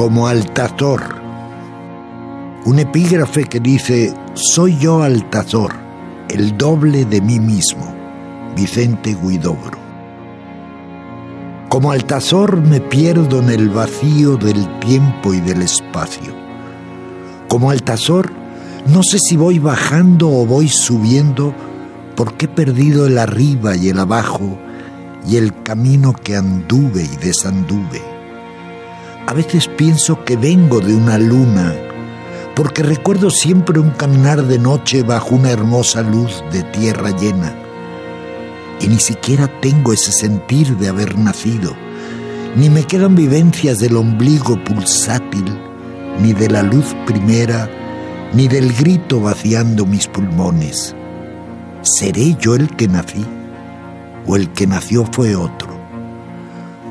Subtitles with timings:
[0.00, 1.02] Como Altazor.
[2.64, 5.74] Un epígrafe que dice, soy yo Altazor,
[6.30, 7.94] el doble de mí mismo,
[8.56, 9.78] Vicente Guidobro.
[11.68, 16.32] Como Altazor me pierdo en el vacío del tiempo y del espacio.
[17.46, 18.32] Como Altazor
[18.86, 21.54] no sé si voy bajando o voy subiendo
[22.16, 24.58] porque he perdido el arriba y el abajo
[25.28, 28.09] y el camino que anduve y desanduve.
[29.26, 31.74] A veces pienso que vengo de una luna,
[32.56, 37.54] porque recuerdo siempre un caminar de noche bajo una hermosa luz de tierra llena.
[38.80, 41.74] Y ni siquiera tengo ese sentir de haber nacido,
[42.56, 45.44] ni me quedan vivencias del ombligo pulsátil,
[46.20, 47.70] ni de la luz primera,
[48.32, 50.94] ni del grito vaciando mis pulmones.
[51.82, 53.24] ¿Seré yo el que nací?
[54.26, 55.70] ¿O el que nació fue otro?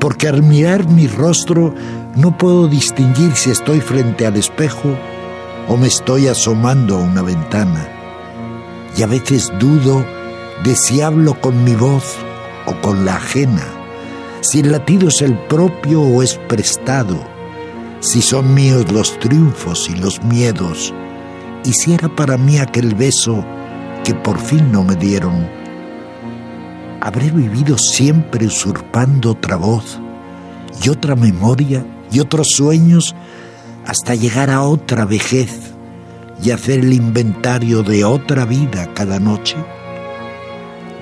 [0.00, 1.74] Porque al mirar mi rostro
[2.16, 4.96] no puedo distinguir si estoy frente al espejo
[5.68, 7.88] o me estoy asomando a una ventana.
[8.96, 10.04] Y a veces dudo
[10.64, 12.16] de si hablo con mi voz
[12.66, 13.64] o con la ajena,
[14.40, 17.16] si el latido es el propio o es prestado,
[18.00, 20.92] si son míos los triunfos y los miedos,
[21.64, 23.44] y si era para mí aquel beso
[24.04, 25.48] que por fin no me dieron.
[27.00, 30.00] ¿Habré vivido siempre usurpando otra voz
[30.82, 31.84] y otra memoria?
[32.12, 33.14] Y otros sueños
[33.86, 35.72] hasta llegar a otra vejez
[36.42, 39.56] y hacer el inventario de otra vida cada noche?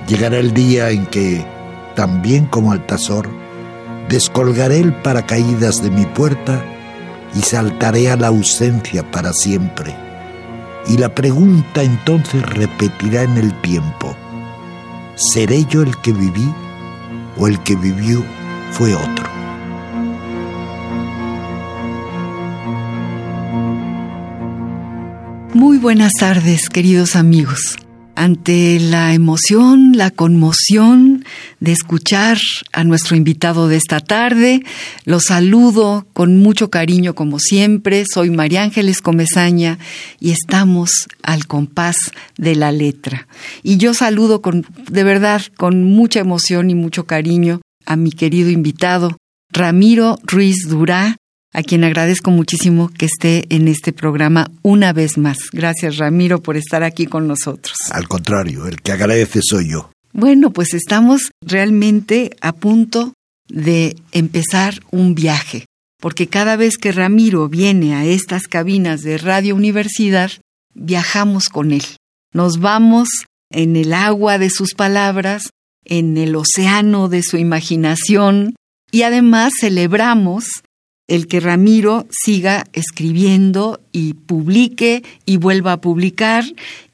[0.08, 1.44] Llegará el día en que,
[1.94, 3.28] también como Altazor,
[4.08, 6.64] descolgaré el paracaídas de mi puerta
[7.34, 9.94] y saltaré a la ausencia para siempre.
[10.88, 14.16] Y la pregunta entonces repetirá en el tiempo,
[15.16, 16.50] ¿seré yo el que viví
[17.36, 18.24] o el que vivió
[18.72, 19.37] fue otro?
[25.58, 27.78] Muy buenas tardes, queridos amigos.
[28.14, 31.24] Ante la emoción, la conmoción
[31.58, 32.38] de escuchar
[32.72, 34.62] a nuestro invitado de esta tarde,
[35.04, 38.04] los saludo con mucho cariño como siempre.
[38.08, 39.80] Soy María Ángeles Comezaña
[40.20, 41.96] y estamos al compás
[42.36, 43.26] de la letra.
[43.64, 48.50] Y yo saludo con, de verdad, con mucha emoción y mucho cariño a mi querido
[48.50, 49.16] invitado,
[49.50, 51.16] Ramiro Ruiz Durá,
[51.52, 55.38] a quien agradezco muchísimo que esté en este programa una vez más.
[55.52, 57.76] Gracias, Ramiro, por estar aquí con nosotros.
[57.90, 59.90] Al contrario, el que agradece soy yo.
[60.12, 63.12] Bueno, pues estamos realmente a punto
[63.48, 65.64] de empezar un viaje,
[66.00, 70.30] porque cada vez que Ramiro viene a estas cabinas de Radio Universidad,
[70.74, 71.84] viajamos con él.
[72.32, 73.08] Nos vamos
[73.50, 75.50] en el agua de sus palabras,
[75.84, 78.54] en el océano de su imaginación,
[78.90, 80.62] y además celebramos
[81.08, 86.44] el que Ramiro siga escribiendo y publique y vuelva a publicar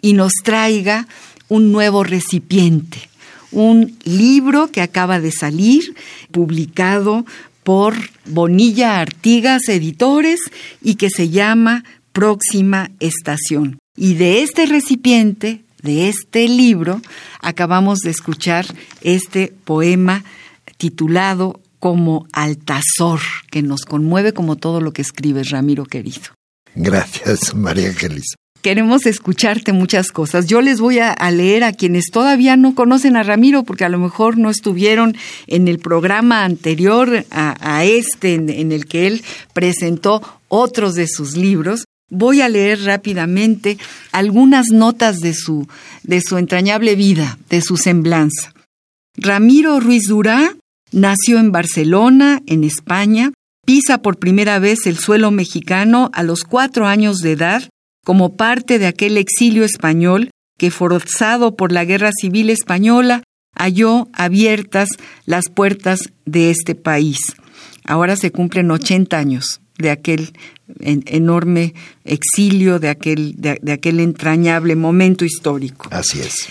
[0.00, 1.06] y nos traiga
[1.48, 3.08] un nuevo recipiente,
[3.50, 5.94] un libro que acaba de salir,
[6.30, 7.26] publicado
[7.64, 7.94] por
[8.26, 10.40] Bonilla Artigas Editores
[10.82, 13.78] y que se llama Próxima Estación.
[13.96, 17.02] Y de este recipiente, de este libro,
[17.40, 18.66] acabamos de escuchar
[19.02, 20.24] este poema
[20.76, 26.32] titulado como Altazor, que nos conmueve como todo lo que escribes, Ramiro querido.
[26.74, 28.36] Gracias, María Ángeles.
[28.62, 30.46] Queremos escucharte muchas cosas.
[30.46, 33.98] Yo les voy a, leer a quienes todavía no conocen a Ramiro, porque a lo
[33.98, 35.14] mejor no estuvieron
[35.46, 39.22] en el programa anterior a, este, en el que él
[39.52, 41.84] presentó otros de sus libros.
[42.10, 43.76] Voy a leer rápidamente
[44.10, 45.68] algunas notas de su,
[46.02, 48.54] de su entrañable vida, de su semblanza.
[49.18, 50.54] Ramiro Ruiz Durá
[50.94, 53.32] Nació en Barcelona, en España,
[53.66, 57.68] pisa por primera vez el suelo mexicano a los cuatro años de edad
[58.04, 63.24] como parte de aquel exilio español que, forzado por la Guerra Civil Española,
[63.56, 64.88] halló abiertas
[65.26, 67.18] las puertas de este país.
[67.84, 70.32] Ahora se cumplen 80 años de aquel
[70.78, 71.74] enorme
[72.04, 75.88] exilio, de aquel, de aquel entrañable momento histórico.
[75.90, 76.48] Así es.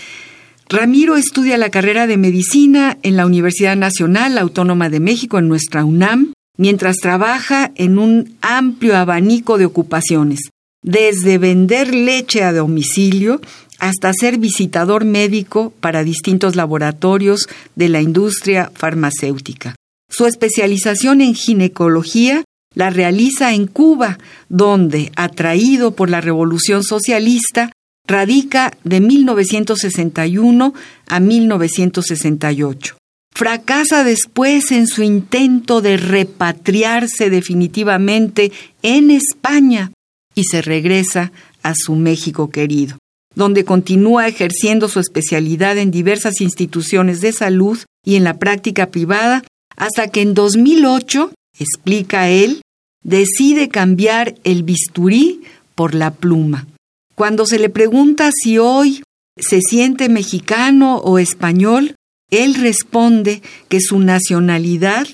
[0.68, 5.84] Ramiro estudia la carrera de medicina en la Universidad Nacional Autónoma de México, en nuestra
[5.84, 10.40] UNAM, mientras trabaja en un amplio abanico de ocupaciones,
[10.82, 13.40] desde vender leche a domicilio
[13.78, 19.74] hasta ser visitador médico para distintos laboratorios de la industria farmacéutica.
[20.08, 22.44] Su especialización en ginecología
[22.74, 24.18] la realiza en Cuba,
[24.48, 27.70] donde, atraído por la revolución socialista,
[28.06, 30.74] Radica de 1961
[31.06, 32.98] a 1968.
[33.34, 38.52] Fracasa después en su intento de repatriarse definitivamente
[38.82, 39.92] en España
[40.34, 42.98] y se regresa a su México querido,
[43.34, 49.42] donde continúa ejerciendo su especialidad en diversas instituciones de salud y en la práctica privada
[49.76, 52.60] hasta que en 2008, explica él,
[53.02, 55.42] decide cambiar el bisturí
[55.74, 56.66] por la pluma
[57.14, 59.02] cuando se le pregunta si hoy
[59.36, 61.94] se siente mexicano o español,
[62.30, 65.06] él responde que su nacionalidad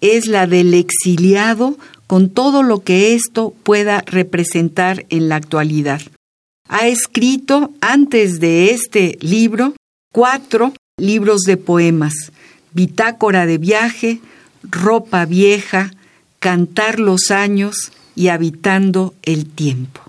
[0.00, 6.02] es la del exiliado con todo lo que esto pueda representar en la actualidad.
[6.68, 9.74] Ha escrito, antes de este libro,
[10.12, 12.14] cuatro libros de poemas,
[12.72, 14.20] Bitácora de viaje,
[14.62, 15.92] Ropa vieja,
[16.38, 20.03] Cantar los años y Habitando el tiempo.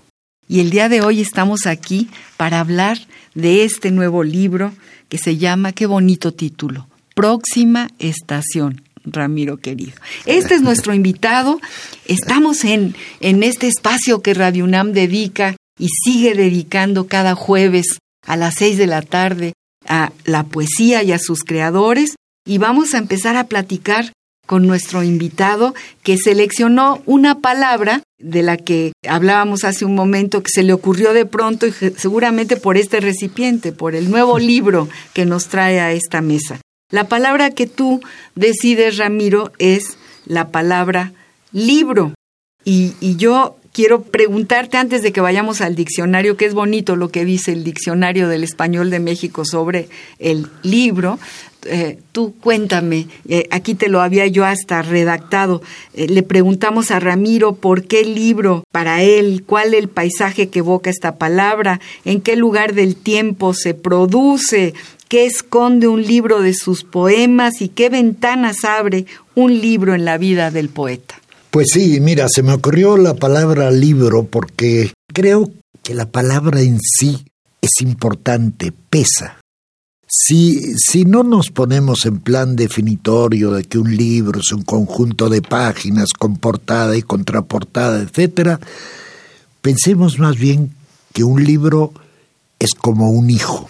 [0.48, 2.98] Y el día de hoy estamos aquí para hablar
[3.34, 4.72] de este nuevo libro
[5.08, 8.82] que se llama, qué bonito título, Próxima Estación.
[9.08, 9.92] Ramiro querido.
[10.24, 11.60] Este es nuestro invitado.
[12.06, 18.36] Estamos en, en este espacio que Radio UNAM dedica y sigue dedicando cada jueves a
[18.36, 19.52] las seis de la tarde
[19.88, 22.16] a la poesía y a sus creadores.
[22.44, 24.12] Y vamos a empezar a platicar
[24.46, 30.50] con nuestro invitado que seleccionó una palabra de la que hablábamos hace un momento que
[30.52, 35.26] se le ocurrió de pronto y seguramente por este recipiente, por el nuevo libro que
[35.26, 36.60] nos trae a esta mesa.
[36.90, 38.00] La palabra que tú
[38.36, 41.12] decides, Ramiro, es la palabra
[41.52, 42.14] libro.
[42.64, 47.10] Y, y yo quiero preguntarte antes de que vayamos al diccionario, que es bonito lo
[47.10, 49.88] que dice el diccionario del español de México sobre
[50.18, 51.18] el libro,
[51.68, 55.62] eh, tú cuéntame, eh, aquí te lo había yo hasta redactado,
[55.94, 60.90] eh, le preguntamos a Ramiro por qué libro para él, cuál el paisaje que evoca
[60.90, 64.74] esta palabra, en qué lugar del tiempo se produce,
[65.08, 70.18] qué esconde un libro de sus poemas y qué ventanas abre un libro en la
[70.18, 71.16] vida del poeta.
[71.50, 75.50] Pues sí, mira, se me ocurrió la palabra libro porque creo
[75.82, 77.24] que la palabra en sí
[77.60, 79.38] es importante, pesa.
[80.08, 85.28] Si, si no nos ponemos en plan definitorio de que un libro es un conjunto
[85.28, 88.60] de páginas con portada y contraportada, etc.,
[89.60, 90.72] pensemos más bien
[91.12, 91.92] que un libro
[92.60, 93.68] es como un hijo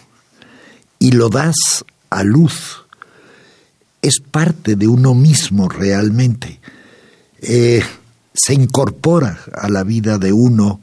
[0.98, 1.54] y lo das
[2.10, 2.84] a luz.
[4.02, 6.60] Es parte de uno mismo realmente.
[7.40, 7.82] Eh,
[8.34, 10.82] se incorpora a la vida de uno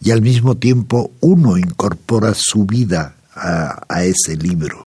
[0.00, 4.84] y al mismo tiempo uno incorpora su vida a ese libro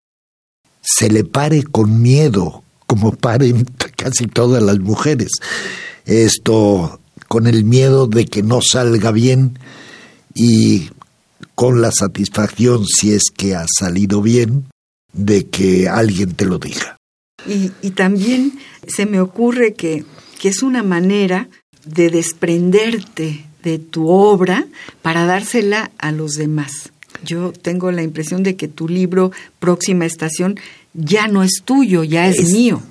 [0.82, 3.64] se le pare con miedo, como paren
[3.96, 5.30] casi todas las mujeres.
[6.04, 9.58] Esto con el miedo de que no salga bien
[10.34, 10.90] y
[11.54, 14.66] con la satisfacción, si es que ha salido bien,
[15.12, 16.96] de que alguien te lo diga.
[17.46, 20.04] Y, también se me ocurre que,
[20.38, 21.48] que es una manera
[21.84, 24.66] de desprenderte de tu obra
[25.02, 26.91] para dársela a los demás.
[27.24, 30.58] Yo tengo la impresión de que tu libro Próxima Estación
[30.94, 32.82] ya no es tuyo, ya es, mío.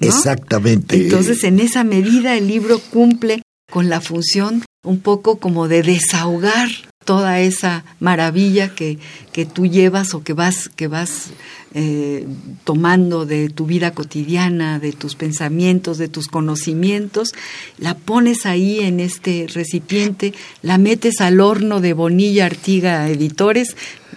[0.00, 0.96] Exactamente.
[0.96, 6.68] Entonces, en esa medida, el libro cumple con la función un poco como de desahogar
[7.06, 8.98] toda esa maravilla que,
[9.32, 11.30] que tú llevas o que vas, que vas
[11.72, 12.26] eh,
[12.64, 17.32] tomando de tu vida cotidiana, de tus pensamientos, de tus conocimientos,
[17.78, 23.76] la pones ahí en este recipiente, la metes al horno de Bonilla Artiga Editores,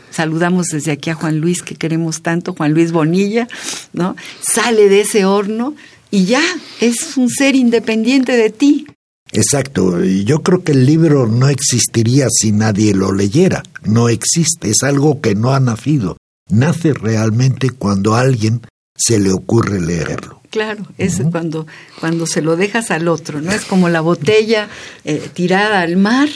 [0.10, 3.48] saludamos desde aquí a Juan Luis que queremos tanto, Juan Luis Bonilla,
[3.94, 4.16] ¿no?
[4.42, 5.76] Sale de ese horno
[6.12, 6.44] y ya
[6.82, 8.88] es un ser independiente de ti.
[9.32, 14.82] Exacto, yo creo que el libro no existiría si nadie lo leyera, no existe, es
[14.84, 16.18] algo que no ha nacido,
[16.50, 18.62] nace realmente cuando alguien
[18.96, 20.39] se le ocurre leerlo.
[20.50, 21.68] Claro, es cuando,
[22.00, 23.52] cuando se lo dejas al otro, ¿no?
[23.52, 24.68] Es como la botella
[25.06, 26.28] eh, tirada al mar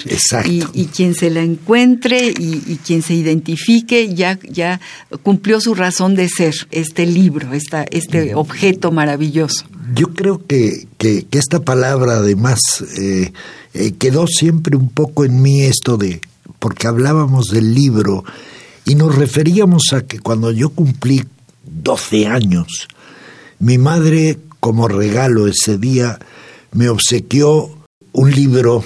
[0.45, 4.79] y, y, quien se la encuentre y, quien se identifique ya, ya
[5.23, 9.65] cumplió su razón de ser, este libro, esta, este objeto maravilloso.
[9.95, 12.59] Yo creo que, que, esta palabra además
[12.99, 13.33] eh,
[13.73, 16.21] eh, quedó siempre un poco en mí esto de,
[16.59, 18.23] porque hablábamos del libro
[18.85, 21.23] y nos referíamos a que cuando yo cumplí
[21.65, 22.87] 12 años,
[23.59, 26.19] mi madre, como regalo ese día,
[26.71, 27.69] me obsequió
[28.11, 28.83] un libro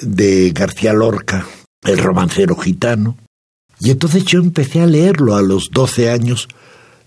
[0.00, 1.46] de García Lorca,
[1.82, 3.16] El romancero gitano,
[3.82, 5.34] y entonces yo empecé a leerlo.
[5.34, 6.48] A los 12 años.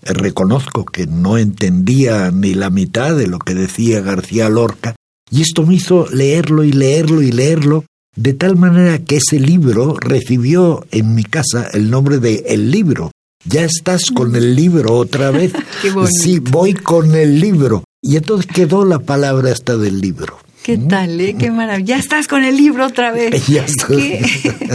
[0.02, 4.94] Eh, reconozco que no entendía ni la mitad de lo que decía García Lorca,
[5.30, 7.84] y esto me hizo leerlo y leerlo y leerlo,
[8.14, 13.10] de tal manera que ese libro recibió en mi casa el nombre de El libro,
[13.44, 15.52] ya estás con el libro otra vez.
[16.22, 17.84] sí, voy con el libro.
[18.02, 20.38] Y entonces quedó la palabra esta del libro.
[20.62, 20.88] ¿Qué ¿Mm?
[20.88, 21.36] tal, eh?
[21.38, 21.96] Qué maravilla.
[21.96, 23.46] Ya estás con el libro otra vez.
[23.48, 24.18] Ya estoy.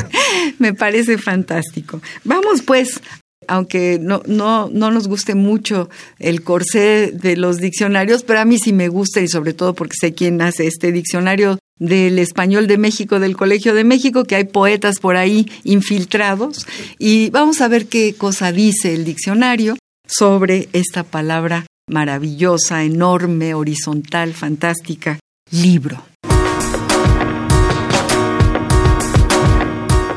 [0.60, 2.01] Me parece fantástico.
[2.24, 3.01] Vamos pues
[3.48, 5.89] aunque no, no, no nos guste mucho
[6.20, 9.96] el corsé de los diccionarios, pero a mí sí me gusta y sobre todo porque
[10.00, 14.43] sé quién hace este diccionario del español de México, del Colegio de México, que hay
[14.43, 16.67] poetas por ahí infiltrados.
[17.00, 19.75] Y vamos a ver qué cosa dice el diccionario
[20.07, 25.19] sobre esta palabra maravillosa, enorme, horizontal, fantástica,
[25.50, 26.03] libro.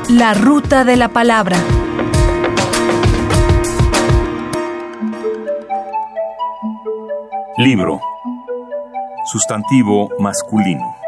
[0.09, 1.57] La ruta de la palabra.
[7.57, 7.99] Libro.
[9.31, 11.04] Sustantivo masculino.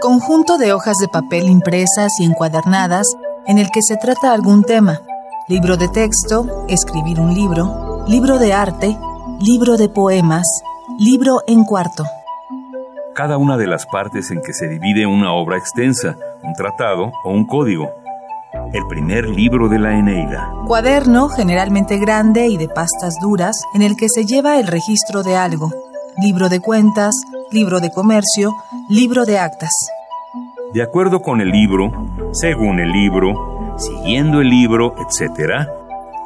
[0.00, 3.06] Conjunto de hojas de papel impresas y encuadernadas
[3.46, 5.00] en el que se trata algún tema.
[5.48, 8.96] Libro de texto, escribir un libro, libro de arte,
[9.40, 10.46] libro de poemas,
[10.98, 12.04] libro en cuarto.
[13.14, 17.30] Cada una de las partes en que se divide una obra extensa, un tratado o
[17.30, 17.88] un código
[18.72, 20.52] el primer libro de la Eneida.
[20.66, 25.36] Cuaderno generalmente grande y de pastas duras en el que se lleva el registro de
[25.36, 25.70] algo.
[26.20, 27.14] Libro de cuentas,
[27.52, 28.52] libro de comercio,
[28.88, 29.70] libro de actas.
[30.74, 31.92] De acuerdo con el libro,
[32.32, 35.68] según el libro, siguiendo el libro, etc.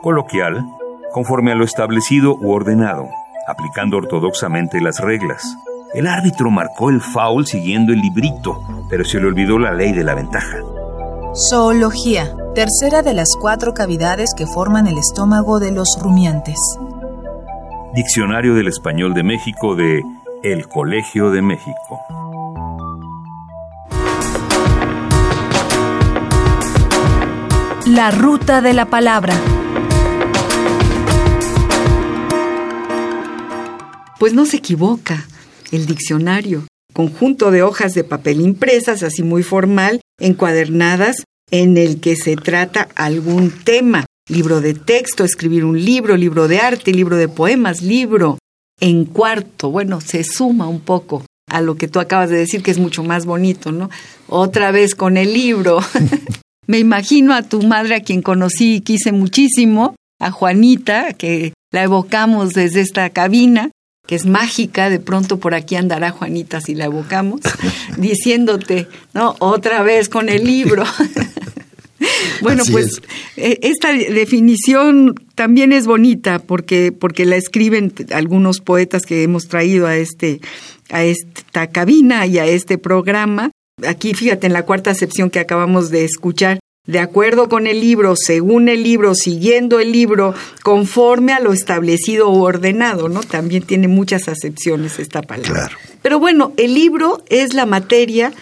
[0.02, 0.66] Coloquial,
[1.12, 3.06] conforme a lo establecido u ordenado,
[3.46, 5.58] aplicando ortodoxamente las reglas.
[5.92, 10.04] El árbitro marcó el foul siguiendo el librito, pero se le olvidó la ley de
[10.04, 10.56] la ventaja.
[11.50, 16.58] Zoología, tercera de las cuatro cavidades que forman el estómago de los rumiantes.
[17.94, 20.02] Diccionario del Español de México de
[20.42, 22.00] El Colegio de México.
[27.86, 29.34] La ruta de la palabra.
[34.18, 35.26] Pues no se equivoca.
[35.70, 42.16] El diccionario, conjunto de hojas de papel impresas, así muy formal, encuadernadas en el que
[42.16, 44.06] se trata algún tema.
[44.28, 48.38] Libro de texto, escribir un libro, libro de arte, libro de poemas, libro
[48.80, 49.70] en cuarto.
[49.70, 53.02] Bueno, se suma un poco a lo que tú acabas de decir, que es mucho
[53.02, 53.90] más bonito, ¿no?
[54.28, 55.80] Otra vez con el libro.
[56.68, 61.82] Me imagino a tu madre, a quien conocí y quise muchísimo, a Juanita, que la
[61.82, 63.72] evocamos desde esta cabina,
[64.06, 67.40] que es mágica, de pronto por aquí andará Juanita si la evocamos,
[67.98, 69.34] diciéndote, ¿no?
[69.40, 70.84] Otra vez con el libro.
[72.40, 73.00] bueno, pues
[73.36, 79.86] eh, esta definición también es bonita porque, porque la escriben algunos poetas que hemos traído
[79.86, 80.40] a, este,
[80.90, 83.50] a esta cabina y a este programa.
[83.86, 88.16] Aquí, fíjate, en la cuarta acepción que acabamos de escuchar, de acuerdo con el libro,
[88.16, 93.20] según el libro, siguiendo el libro, conforme a lo establecido o ordenado, ¿no?
[93.20, 95.70] También tiene muchas acepciones esta palabra.
[96.02, 98.32] Pero bueno, el libro es la materia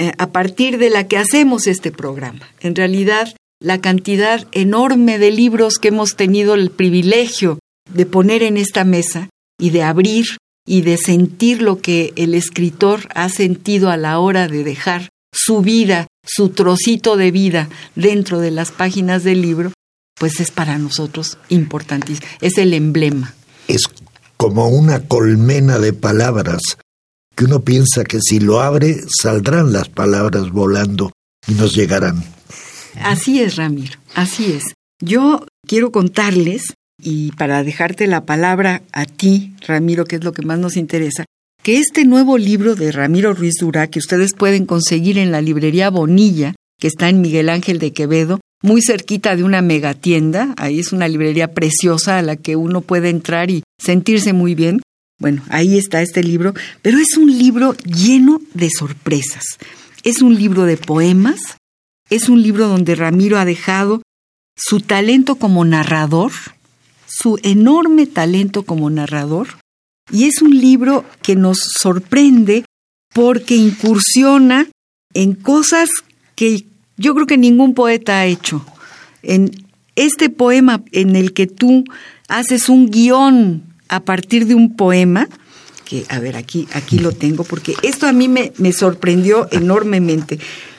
[0.00, 2.48] eh, a partir de la que hacemos este programa.
[2.60, 7.58] En realidad, la cantidad enorme de libros que hemos tenido el privilegio
[7.92, 9.28] de poner en esta mesa
[9.60, 10.24] y de abrir
[10.66, 15.60] y de sentir lo que el escritor ha sentido a la hora de dejar su
[15.60, 19.72] vida su trocito de vida dentro de las páginas del libro,
[20.18, 22.26] pues es para nosotros importantísimo.
[22.40, 23.34] Es el emblema.
[23.68, 23.82] Es
[24.36, 26.60] como una colmena de palabras
[27.34, 31.12] que uno piensa que si lo abre saldrán las palabras volando
[31.46, 32.22] y nos llegarán.
[33.02, 34.74] Así es, Ramiro, así es.
[35.00, 40.42] Yo quiero contarles, y para dejarte la palabra a ti, Ramiro, que es lo que
[40.42, 41.24] más nos interesa,
[41.62, 45.90] que este nuevo libro de Ramiro Ruiz Durá, que ustedes pueden conseguir en la librería
[45.90, 50.54] Bonilla, que está en Miguel Ángel de Quevedo, muy cerquita de una megatienda.
[50.56, 54.80] Ahí es una librería preciosa a la que uno puede entrar y sentirse muy bien.
[55.20, 59.44] Bueno, ahí está este libro, pero es un libro lleno de sorpresas.
[60.02, 61.38] Es un libro de poemas,
[62.08, 64.02] es un libro donde Ramiro ha dejado
[64.56, 66.32] su talento como narrador,
[67.06, 69.58] su enorme talento como narrador,
[70.10, 72.64] y es un libro que nos sorprende
[73.12, 74.68] porque incursiona
[75.12, 75.90] en cosas
[76.34, 76.64] que
[76.96, 78.64] yo creo que ningún poeta ha hecho.
[79.22, 79.50] En
[79.96, 81.84] este poema en el que tú
[82.28, 85.28] haces un guion a partir de un poema,
[85.84, 90.38] que a ver, aquí, aquí lo tengo, porque esto a mí me, me sorprendió enormemente.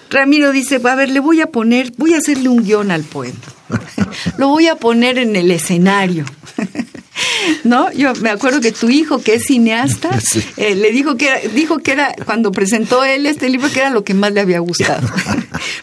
[0.09, 3.39] Ramiro dice, a ver, le voy a poner, voy a hacerle un guion al poema.
[4.37, 6.25] lo voy a poner en el escenario.
[7.63, 7.91] ¿no?
[7.93, 10.09] Yo me acuerdo que tu hijo, que es cineasta,
[10.57, 13.89] eh, le dijo que era, dijo que era, cuando presentó él este libro, que era
[13.89, 15.07] lo que más le había gustado.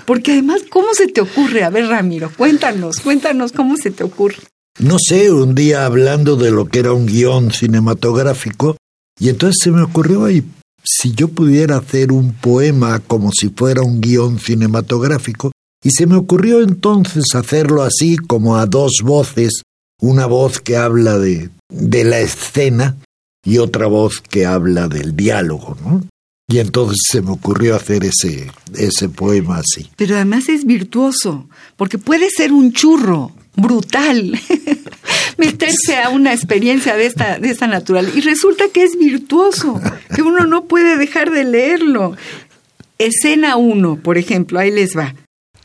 [0.04, 1.64] Porque además, ¿cómo se te ocurre?
[1.64, 4.38] A ver, Ramiro, cuéntanos, cuéntanos cómo se te ocurre.
[4.78, 8.76] No sé, un día hablando de lo que era un guion cinematográfico,
[9.18, 10.44] y entonces se me ocurrió, y
[10.84, 16.16] si yo pudiera hacer un poema como si fuera un guion cinematográfico, y se me
[16.16, 19.62] ocurrió entonces hacerlo así como a dos voces,
[20.00, 22.96] una voz que habla de, de la escena
[23.44, 26.04] y otra voz que habla del diálogo, ¿no?
[26.50, 29.90] Y entonces se me ocurrió hacer ese, ese poema así.
[29.96, 31.46] Pero además es virtuoso,
[31.76, 34.40] porque puede ser un churro brutal
[35.36, 38.10] meterse a una experiencia de esta, de esta natural.
[38.14, 39.80] Y resulta que es virtuoso,
[40.14, 42.16] que uno no puede dejar de leerlo.
[42.98, 45.14] Escena 1, por ejemplo, ahí les va.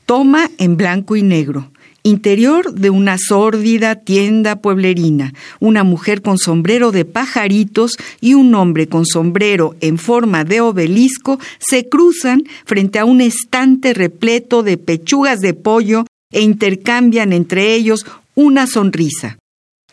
[0.05, 1.71] Toma en blanco y negro.
[2.05, 8.89] Interior de una sórdida tienda pueblerina, una mujer con sombrero de pajaritos y un hombre
[8.89, 15.39] con sombrero en forma de obelisco se cruzan frente a un estante repleto de pechugas
[15.39, 19.37] de pollo e intercambian entre ellos una sonrisa.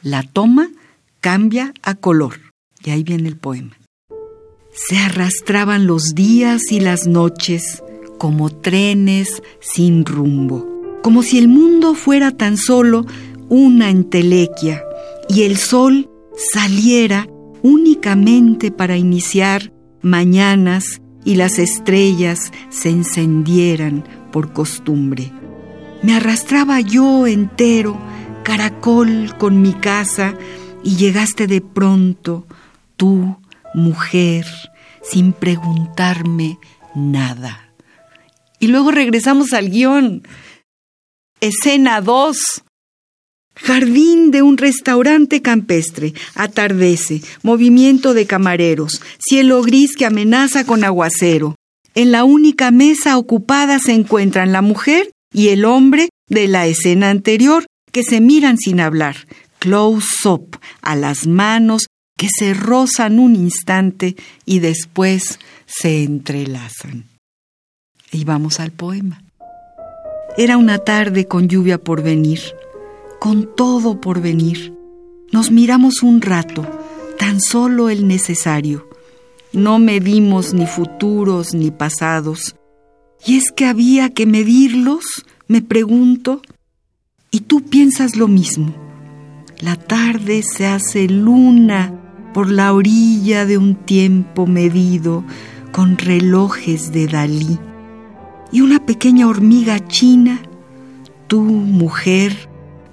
[0.02, 0.70] La toma
[1.20, 2.40] cambia a color.
[2.82, 3.76] Y ahí viene el poema.
[4.72, 7.82] Se arrastraban los días y las noches
[8.18, 10.70] como trenes sin rumbo
[11.02, 13.06] como si el mundo fuera tan solo
[13.48, 14.84] una entelequia
[15.28, 17.26] y el sol saliera
[17.62, 25.32] únicamente para iniciar mañanas y las estrellas se encendieran por costumbre.
[26.02, 28.00] Me arrastraba yo entero,
[28.42, 30.34] caracol con mi casa,
[30.82, 32.46] y llegaste de pronto,
[32.96, 33.36] tú,
[33.74, 34.46] mujer,
[35.02, 36.58] sin preguntarme
[36.94, 37.70] nada.
[38.58, 40.22] Y luego regresamos al guion.
[41.40, 42.62] Escena 2.
[43.56, 46.14] Jardín de un restaurante campestre.
[46.34, 47.22] Atardece.
[47.42, 49.02] Movimiento de camareros.
[49.18, 51.56] Cielo gris que amenaza con aguacero.
[51.94, 57.10] En la única mesa ocupada se encuentran la mujer y el hombre de la escena
[57.10, 59.16] anterior que se miran sin hablar.
[59.58, 67.04] Close up a las manos que se rozan un instante y después se entrelazan.
[68.12, 69.22] Y vamos al poema.
[70.36, 72.40] Era una tarde con lluvia por venir,
[73.18, 74.74] con todo por venir.
[75.32, 76.66] Nos miramos un rato,
[77.18, 78.88] tan solo el necesario.
[79.52, 82.54] No medimos ni futuros ni pasados.
[83.26, 86.42] Y es que había que medirlos, me pregunto.
[87.30, 88.74] Y tú piensas lo mismo.
[89.60, 91.92] La tarde se hace luna
[92.32, 95.24] por la orilla de un tiempo medido
[95.72, 97.58] con relojes de Dalí
[98.52, 100.40] y una pequeña hormiga china,
[101.28, 102.48] tu mujer,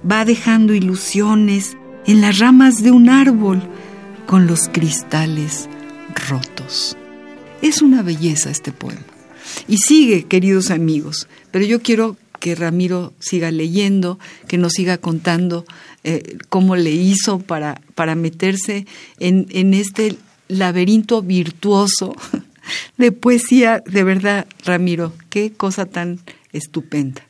[0.08, 3.62] va dejando ilusiones en las ramas de un árbol
[4.26, 5.68] con los cristales
[6.28, 6.96] rotos.
[7.62, 9.00] Es una belleza este poema.
[9.66, 15.64] Y sigue, queridos amigos, pero yo quiero que Ramiro siga leyendo, que nos siga contando
[16.04, 18.86] eh, cómo le hizo para, para meterse
[19.18, 20.16] en, en este
[20.48, 22.14] laberinto virtuoso
[22.96, 26.20] de poesía, de verdad, Ramiro, qué cosa tan
[26.52, 27.22] estupenda.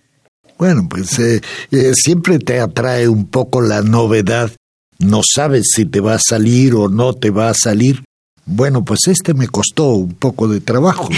[0.59, 4.51] Bueno, pues eh, eh, siempre te atrae un poco la novedad.
[4.99, 8.03] No sabes si te va a salir o no te va a salir.
[8.51, 11.11] Bueno, pues este me costó un poco de trabajo,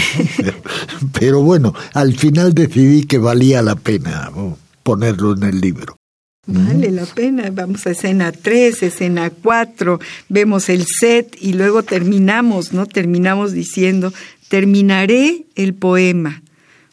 [1.17, 4.29] pero bueno, al final decidí que valía la pena
[4.83, 5.95] ponerlo en el libro.
[6.45, 7.49] Vale la pena.
[7.49, 12.85] Vamos a escena 3, escena 4, vemos el set y luego terminamos, ¿no?
[12.85, 14.11] Terminamos diciendo,
[14.49, 16.43] terminaré el poema.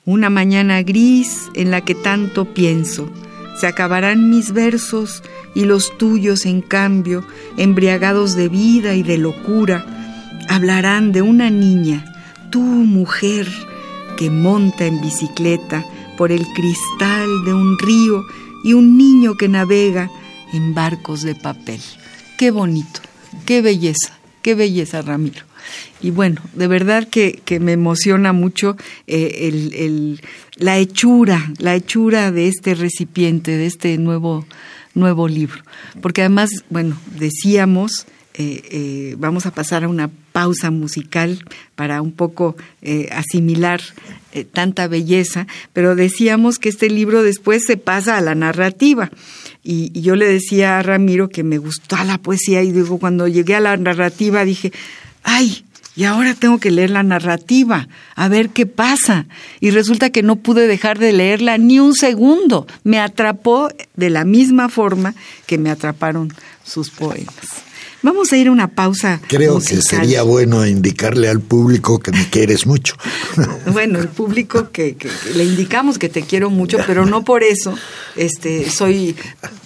[0.04, 3.10] Una mañana gris en la que tanto pienso.
[3.60, 5.24] Se acabarán mis versos
[5.56, 7.24] y los tuyos, en cambio,
[7.56, 9.97] embriagados de vida y de locura,
[10.48, 12.04] hablarán de una niña,
[12.50, 13.48] tu mujer,
[14.16, 15.84] que monta en bicicleta
[16.16, 18.24] por el cristal de un río
[18.64, 20.10] y un niño que navega
[20.52, 21.80] en barcos de papel.
[22.36, 23.00] Qué bonito,
[23.46, 25.48] qué belleza, qué belleza, Ramiro.
[26.00, 30.20] Y bueno, de verdad que, me emociona mucho eh, el,
[30.56, 34.46] la hechura, la hechura de este recipiente, de este nuevo,
[34.94, 35.62] nuevo libro.
[36.00, 42.12] Porque además, bueno, decíamos, eh, eh, vamos a pasar a una pausa musical para un
[42.12, 42.56] poco
[43.10, 43.80] asimilar
[44.52, 49.10] tanta belleza, pero decíamos que este libro después se pasa a la narrativa.
[49.64, 53.26] Y, y, yo le decía a Ramiro que me gustó la poesía y digo, cuando
[53.26, 54.72] llegué a la narrativa dije,
[55.24, 55.64] ay,
[55.96, 59.26] y ahora tengo que leer la narrativa, a ver qué pasa.
[59.58, 62.68] Y resulta que no pude dejar de leerla ni un segundo.
[62.84, 67.67] Me atrapó de la misma forma que me atraparon sus poemas.
[68.02, 69.20] Vamos a ir a una pausa.
[69.26, 72.96] Creo que sería bueno indicarle al público que me quieres mucho.
[73.72, 74.96] Bueno, el público que,
[75.36, 77.74] le indicamos que te quiero mucho, pero no por eso
[78.16, 79.14] este, soy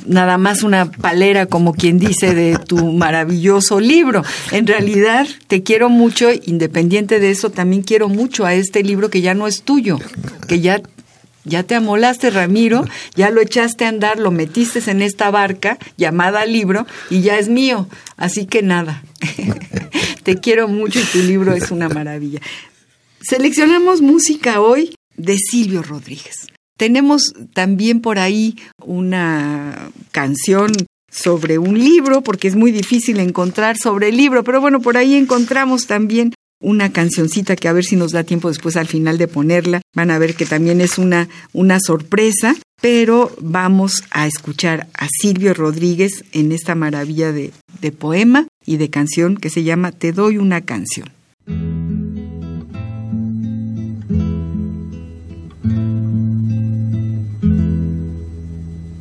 [0.07, 4.23] nada más una palera, como quien dice, de tu maravilloso libro.
[4.51, 9.23] En realidad te quiero mucho, independiente de eso, también quiero mucho a este libro que
[9.23, 9.99] ya no es tuyo,
[10.49, 10.83] que ya
[11.45, 16.47] ya te amolaste, Ramiro, ya lo echaste a andar, lo metiste en esta barca llamada
[16.47, 17.89] libro y ya es mío.
[18.17, 19.03] Así que nada,
[20.23, 22.41] te quiero mucho y tu libro es una maravilla.
[23.21, 26.47] Seleccionamos música hoy de Silvio Rodríguez.
[26.77, 30.73] Tenemos también por ahí una canción
[31.11, 35.15] sobre un libro, porque es muy difícil encontrar sobre el libro, pero bueno, por ahí
[35.15, 39.29] encontramos también una cancioncita que a ver si nos da tiempo después al final de
[39.29, 39.83] ponerla.
[39.95, 45.53] Van a ver que también es una, una sorpresa, pero vamos a escuchar a Silvio
[45.53, 50.39] Rodríguez en esta maravilla de, de poema y de canción que se llama Te doy
[50.39, 51.09] una canción.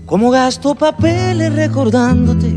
[0.06, 2.54] Como gasto papeles recordándote,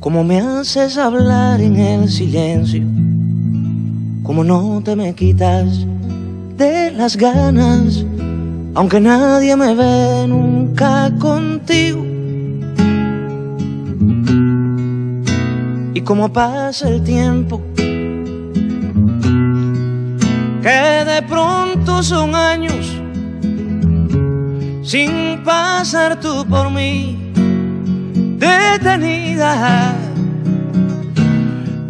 [0.00, 2.82] como me haces hablar en el silencio
[4.24, 5.86] como no te me quitas
[6.56, 8.04] de las ganas,
[8.74, 12.04] aunque nadie me ve nunca contigo.
[15.92, 17.60] Y como pasa el tiempo,
[20.62, 22.98] que de pronto son años
[24.82, 27.18] sin pasar tú por mí
[28.38, 29.94] detenida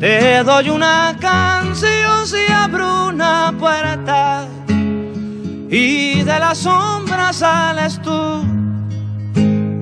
[0.00, 8.44] te doy una canción si abro una puerta y de la sombra sales tú.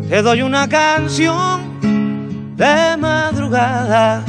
[0.09, 1.81] Te doy una canción
[2.57, 4.25] de madrugada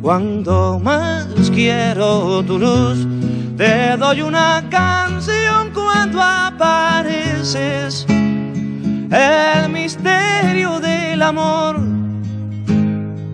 [0.00, 3.06] cuando más quiero tu luz.
[3.56, 11.94] Te doy una canción cuando apareces el misterio del amor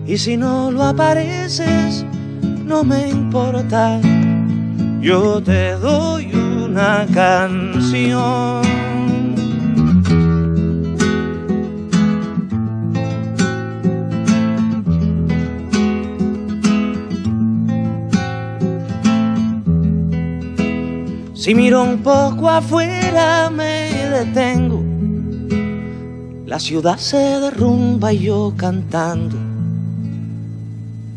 [0.05, 2.05] y si no lo apareces,
[2.71, 3.99] no me importa,
[5.01, 8.61] yo te doy una canción.
[21.33, 24.81] Si miro un poco afuera me detengo,
[26.45, 29.50] la ciudad se derrumba y yo cantando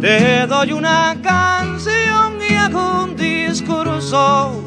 [0.00, 4.64] te doy una canción y hago un discurso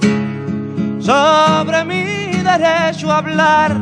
[1.00, 3.76] sobre mi derecho a hablar.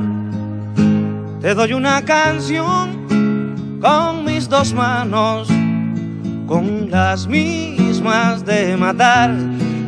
[1.41, 5.49] Te doy una canción con mis dos manos,
[6.47, 9.31] con las mismas de matar.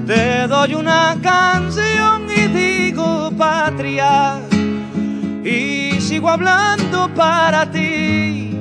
[0.05, 4.41] Te doy una canción y digo patria
[5.45, 8.57] y sigo hablando para ti.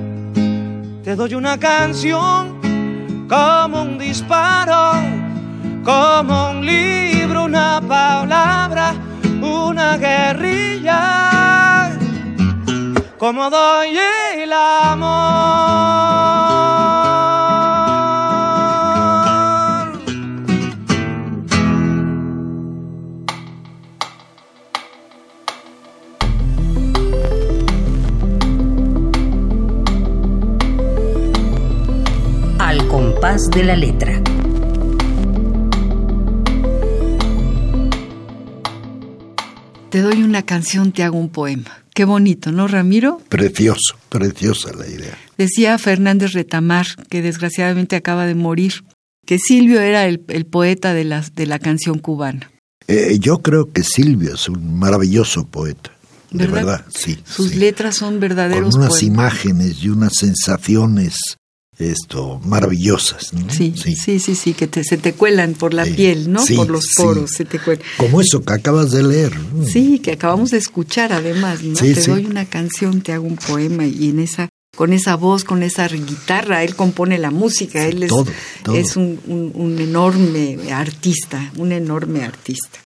[1.02, 2.51] Te doy una canción
[3.32, 4.92] como un disparo,
[5.82, 8.92] como un libro, una palabra,
[9.40, 10.98] una guerrilla,
[13.16, 13.96] como doy
[14.36, 16.41] el amor.
[33.22, 34.20] Compás de la letra.
[39.90, 41.84] Te doy una canción, te hago un poema.
[41.94, 43.20] Qué bonito, ¿no, Ramiro?
[43.28, 45.16] Precioso, preciosa la idea.
[45.38, 48.84] Decía Fernández Retamar, que desgraciadamente acaba de morir,
[49.24, 52.50] que Silvio era el, poeta de la, de la canción cubana.
[52.88, 55.92] Eh, yo creo que Silvio es un maravilloso poeta.
[56.32, 57.20] De verdad, sí.
[57.24, 58.74] Sus letras son verdaderos.
[58.74, 61.36] Con unas imágenes y unas sensaciones
[61.78, 63.32] esto maravillosas.
[63.48, 66.44] Sí, sí, sí, sí, que se te cuelan por la piel, ¿no?
[66.56, 67.84] por los poros, se te cuelan.
[67.96, 69.32] Como eso que acabas de leer.
[69.66, 71.78] Sí, que acabamos de escuchar además, ¿no?
[71.78, 75.62] te doy una canción, te hago un poema y en esa con esa voz, con
[75.62, 78.12] esa guitarra, él compone la música, él es,
[78.74, 82.80] es un, un enorme artista, un enorme artista.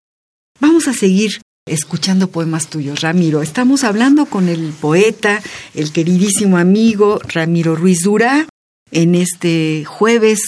[0.60, 3.44] Vamos a seguir escuchando poemas tuyos, Ramiro.
[3.44, 5.44] Estamos hablando con el poeta,
[5.76, 8.48] el queridísimo amigo Ramiro Ruiz Durá,
[8.92, 10.40] en este jueves.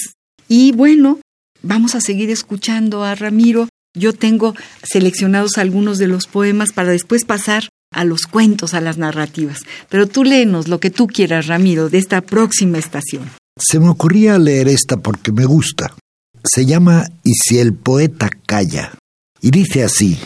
[0.47, 1.19] Y bueno,
[1.61, 3.67] vamos a seguir escuchando a Ramiro.
[3.97, 8.97] Yo tengo seleccionados algunos de los poemas para después pasar a los cuentos, a las
[8.97, 9.59] narrativas.
[9.89, 13.29] Pero tú léenos lo que tú quieras, Ramiro, de esta próxima estación.
[13.59, 15.95] Se me ocurría leer esta porque me gusta.
[16.43, 18.93] Se llama Y si el poeta calla.
[19.41, 20.17] Y dice así,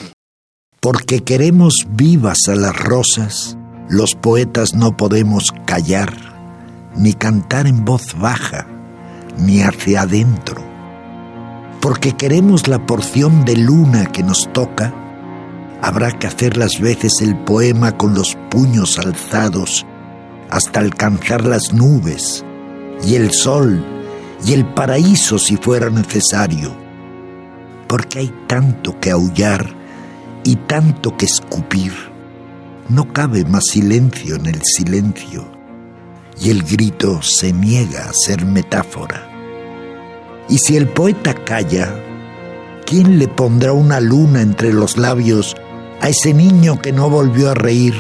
[0.80, 3.58] porque queremos vivas a las rosas,
[3.90, 6.31] los poetas no podemos callar
[6.96, 8.68] ni cantar en voz baja,
[9.38, 10.62] ni hacia adentro.
[11.82, 14.94] Porque queremos la porción de luna que nos toca,
[15.82, 19.86] habrá que hacer las veces el poema con los puños alzados
[20.50, 22.46] hasta alcanzar las nubes
[23.04, 23.84] y el sol
[24.46, 26.76] y el paraíso si fuera necesario.
[27.88, 29.68] Porque hay tanto que aullar
[30.44, 31.94] y tanto que escupir.
[32.90, 35.51] No cabe más silencio en el silencio
[36.42, 39.28] y el grito se niega a ser metáfora.
[40.50, 41.94] Y si el poeta calla,
[42.86, 45.56] ¿quién le pondrá una luna entre los labios
[46.02, 47.94] a ese niño que no volvió a reír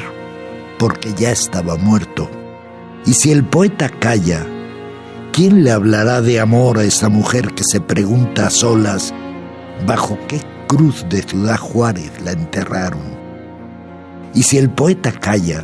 [0.79, 2.29] porque ya estaba muerto?
[3.05, 4.43] Y si el poeta calla,
[5.31, 9.13] ¿quién le hablará de amor a esa mujer que se pregunta a solas
[9.85, 13.21] bajo qué cruz de Ciudad Juárez la enterraron?
[14.33, 15.63] Y si el poeta calla,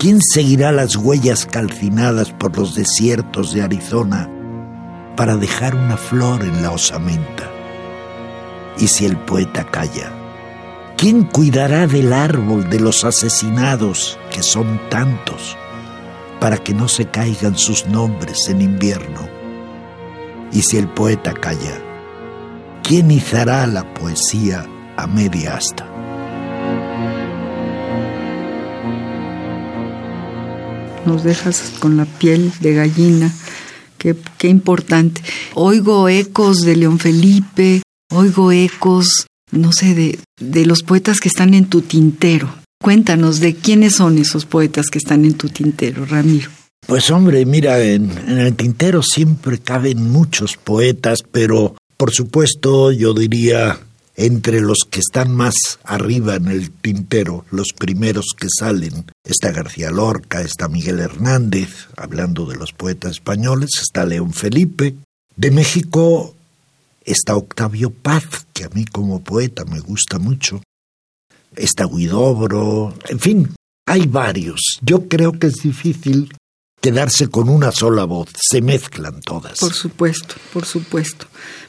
[0.00, 4.30] ¿Quién seguirá las huellas calcinadas por los desiertos de Arizona
[5.14, 7.50] para dejar una flor en la osamenta?
[8.78, 10.10] Y si el poeta calla,
[10.96, 15.58] ¿quién cuidará del árbol de los asesinados, que son tantos,
[16.40, 19.28] para que no se caigan sus nombres en invierno?
[20.50, 21.78] Y si el poeta calla,
[22.82, 24.64] ¿quién izará la poesía
[24.96, 25.99] a media asta?
[31.06, 33.32] Nos dejas con la piel de gallina.
[33.98, 35.20] Qué, qué importante.
[35.54, 37.82] Oigo ecos de León Felipe,
[38.12, 42.54] oigo ecos, no sé, de, de los poetas que están en tu tintero.
[42.82, 46.50] Cuéntanos de quiénes son esos poetas que están en tu tintero, Ramiro.
[46.86, 53.12] Pues hombre, mira, en, en, el tintero siempre caben muchos poetas, pero por supuesto yo
[53.12, 53.78] diría
[54.16, 59.90] entre los que están más arriba en el tintero, los primeros que salen, está García
[59.90, 64.94] Lorca, está Miguel Hernández, hablando de los poetas españoles, está León Felipe.
[65.36, 66.34] De México
[67.04, 70.62] está Octavio Paz, que a mí como poeta me gusta mucho.
[71.56, 73.54] Está Guidobro, en fin,
[73.86, 74.60] hay varios.
[74.82, 76.32] Yo creo que es difícil
[76.80, 79.58] quedarse con una sola voz, se mezclan todas.
[79.58, 81.26] Por supuesto, por supuesto.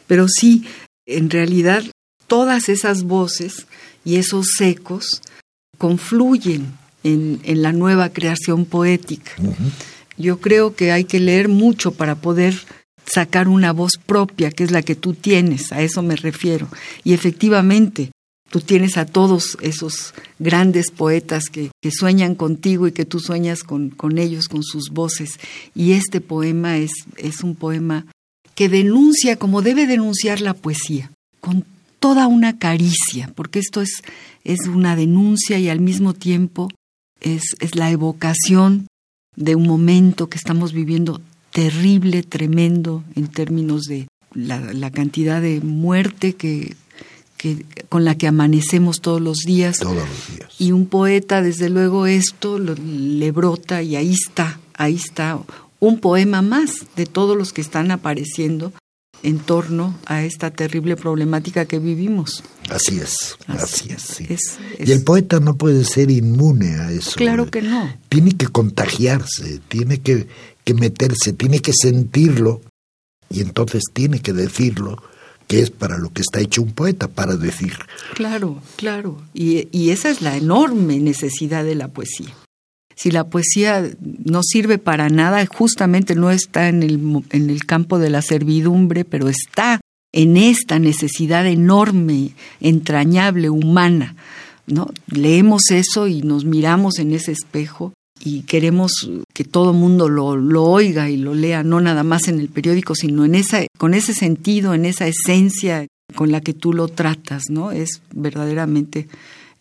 [0.07, 0.65] Pero sí,
[1.05, 1.83] en realidad
[2.31, 3.67] todas esas voces
[4.05, 5.21] y esos ecos
[5.77, 6.71] confluyen
[7.03, 9.33] en, la nueva creación poética.
[10.15, 12.55] Yo creo que hay que leer mucho para poder
[13.05, 16.69] sacar una voz propia, que es la que tú tienes, a eso me refiero.
[17.03, 18.11] Y efectivamente,
[18.49, 23.89] tú tienes a todos esos grandes poetas que, sueñan contigo y que tú sueñas con,
[23.89, 25.31] con, ellos, con sus voces.
[25.75, 28.05] Y este poema es, es un poema
[28.55, 31.65] que denuncia como debe denunciar la poesía, con
[32.01, 34.01] toda una caricia, porque esto es,
[34.43, 36.67] es una denuncia y al mismo tiempo
[37.21, 38.87] es, es la evocación
[39.35, 46.33] de un momento que estamos viviendo terrible, tremendo en términos de la, cantidad de muerte
[46.33, 46.75] que,
[47.37, 49.77] que, con la que amanecemos todos los días.
[49.77, 50.49] Todos los días.
[50.57, 55.39] Y un poeta, desde luego, esto le brota y ahí está, ahí está
[55.79, 58.73] un poema más de todos los que están apareciendo
[59.23, 62.43] en torno a esta terrible problemática que vivimos.
[62.69, 67.11] Así es, así, es, Y el poeta no puede ser inmune a eso.
[67.15, 67.93] Claro que no.
[68.09, 70.27] Tiene que contagiarse, tiene que,
[70.63, 72.61] que meterse, tiene que sentirlo
[73.29, 75.01] y entonces tiene que decirlo
[75.47, 77.73] que es para lo que está hecho un poeta, para decir.
[78.13, 79.21] Claro, claro.
[79.33, 82.33] Y, y esa es la enorme necesidad de la poesía.
[82.95, 87.99] Si la poesía no sirve para nada, justamente no está en el, en el campo
[87.99, 89.81] de la servidumbre, pero está
[90.13, 94.15] en esta necesidad enorme, entrañable, humana.
[94.67, 94.89] ¿no?
[95.07, 100.63] Leemos eso y nos miramos en ese espejo y queremos que todo mundo lo, lo,
[100.63, 104.13] oiga y lo lea, no nada más en el periódico, sino en esa, con ese
[104.13, 107.71] sentido, en esa esencia con la que tú lo tratas, ¿no?
[107.71, 109.07] Es verdaderamente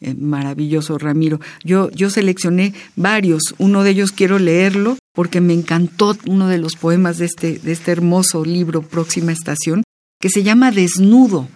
[0.00, 1.40] eh, maravilloso, Ramiro.
[1.64, 6.76] Yo, yo seleccioné varios, uno de ellos quiero leerlo porque me encantó uno de los
[6.76, 9.82] poemas de este, de este hermoso libro, Próxima Estación,
[10.20, 11.48] que se llama Desnudo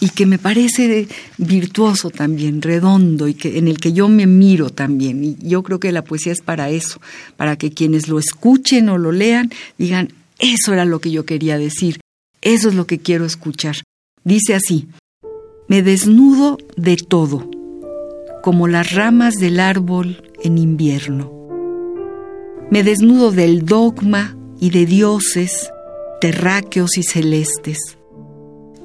[0.00, 4.70] y que me parece virtuoso también, redondo y que en el que yo me miro
[4.70, 5.22] también.
[5.24, 7.00] Y yo creo que la poesía es para eso,
[7.36, 11.58] para que quienes lo escuchen o lo lean digan, eso era lo que yo quería
[11.58, 12.00] decir,
[12.40, 13.76] eso es lo que quiero escuchar.
[14.24, 14.88] Dice así,
[15.68, 17.50] me desnudo de todo,
[18.48, 21.30] como las ramas del árbol en invierno.
[22.70, 25.70] Me desnudo del dogma y de dioses,
[26.18, 27.98] terráqueos y celestes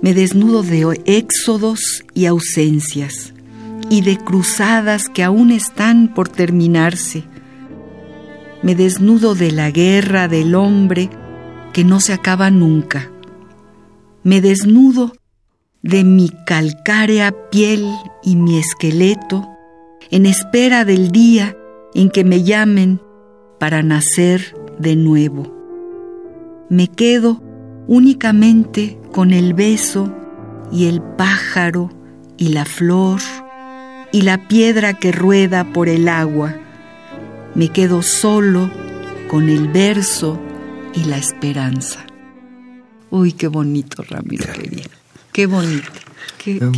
[0.04, 3.34] me desnudo de éxodos y ausencias
[3.90, 7.24] y de cruzadas que aún están por terminarse.
[8.64, 11.10] Me desnudo de la guerra del hombre
[11.72, 13.10] que no se acaba nunca.
[14.24, 15.14] Me desnudo
[15.84, 17.90] de mi calcárea piel
[18.24, 19.53] y mi esqueleto
[20.12, 21.58] en espera del día
[21.94, 23.02] en que me llamen
[23.60, 25.54] para nacer de nuevo.
[26.70, 27.42] Me quedo
[27.88, 30.14] únicamente con el beso
[30.72, 31.92] y el pájaro
[32.38, 33.20] y la flor
[34.12, 36.56] y la piedra que rueda por el agua.
[37.56, 38.70] Me quedo solo
[39.28, 40.40] con el verso
[40.94, 42.06] y la esperanza.
[43.10, 44.90] Uy, qué bonito, Ramiro, querido.
[45.32, 45.92] Qué bonito.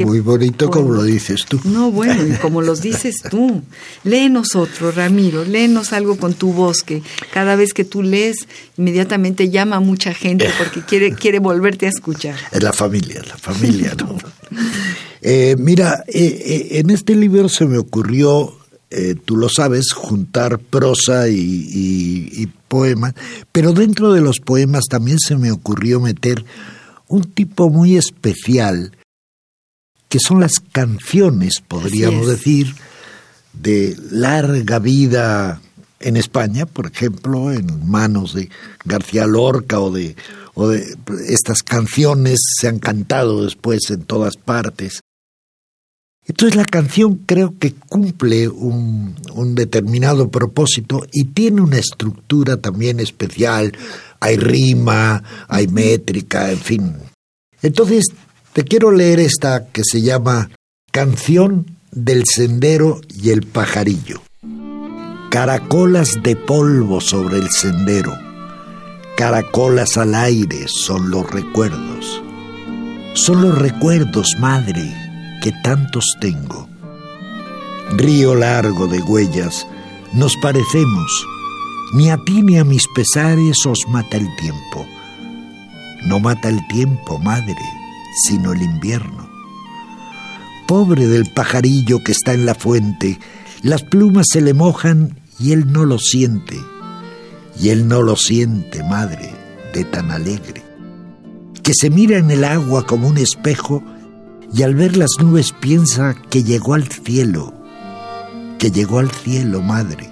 [0.05, 1.59] Muy bonito como lo dices tú.
[1.63, 3.63] No, bueno, y como los dices tú.
[4.03, 7.01] Léenos otro, Ramiro, léenos algo con tu voz, que
[7.33, 11.89] cada vez que tú lees, inmediatamente llama a mucha gente porque quiere, quiere volverte a
[11.89, 12.35] escuchar.
[12.51, 14.17] Es la familia, la familia, ¿no?
[15.27, 18.59] Eh, mira, eh, eh, en este libro se me ocurrió,
[19.25, 23.15] tú lo sabes, juntar prosa y, y poemas,
[23.51, 26.45] pero dentro de los poemas también se me ocurrió meter
[27.07, 28.91] un tipo muy especial
[30.15, 32.73] que son las canciones, podríamos decir,
[33.51, 35.59] de larga vida
[35.99, 38.49] en España, por ejemplo, en manos de
[38.85, 40.15] García Lorca o de,
[40.53, 40.95] o de
[41.27, 45.01] estas canciones se han cantado después en todas partes.
[46.25, 53.01] Entonces la canción creo que cumple un, un, determinado propósito y tiene una estructura también
[53.01, 53.73] especial.
[54.21, 56.93] Hay rima, hay métrica, en fin.
[57.61, 58.05] Entonces
[58.55, 60.49] te quiero leer esta que se llama
[60.89, 64.21] Canción del Sendero y el Pajarillo.
[65.29, 68.17] Caracolas de polvo sobre el sendero,
[69.17, 72.23] caracolas al aire son los recuerdos.
[73.13, 74.89] Son los recuerdos, madre,
[75.41, 76.69] que tantos tengo.
[77.97, 79.67] Río largo de huellas,
[80.13, 81.27] nos parecemos,
[81.93, 84.87] ni a ti ni a mis pesares os mata el tiempo.
[86.05, 87.57] No mata el tiempo, madre,
[88.15, 89.29] sino el invierno.
[90.67, 93.19] Pobre del pajarillo que está en la fuente,
[93.61, 96.59] las plumas se le mojan y él no lo siente.
[97.59, 99.31] Y él no lo siente, madre,
[99.73, 100.63] de tan alegre.
[101.61, 103.83] Que se mira en el agua como un espejo
[104.53, 107.53] y al ver las nubes piensa que llegó al cielo,
[108.59, 110.09] que llegó al cielo, madre,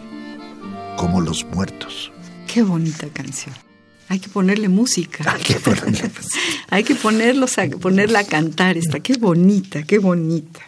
[0.98, 2.12] como los muertos.
[2.48, 3.63] Qué bonita canción.
[4.14, 5.24] Hay que ponerle música.
[5.34, 6.12] Hay que ponerle
[6.70, 8.78] Hay que ponerlos a, ponerla a cantar.
[8.78, 10.60] Esta, qué bonita, qué bonita.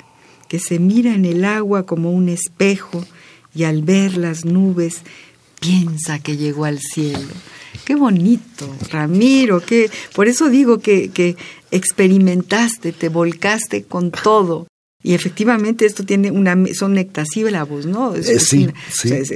[0.48, 3.06] Que se mira en el agua como un espejo
[3.54, 5.04] y al ver las nubes
[5.60, 7.30] piensa que llegó al cielo.
[7.86, 11.36] Qué bonito, Ramiro, que por eso digo que, que
[11.70, 14.66] experimentaste, te volcaste con todo.
[15.06, 18.16] Y efectivamente esto tiene una, son nectasílabos, ¿no?
[18.16, 18.68] Eh, sí,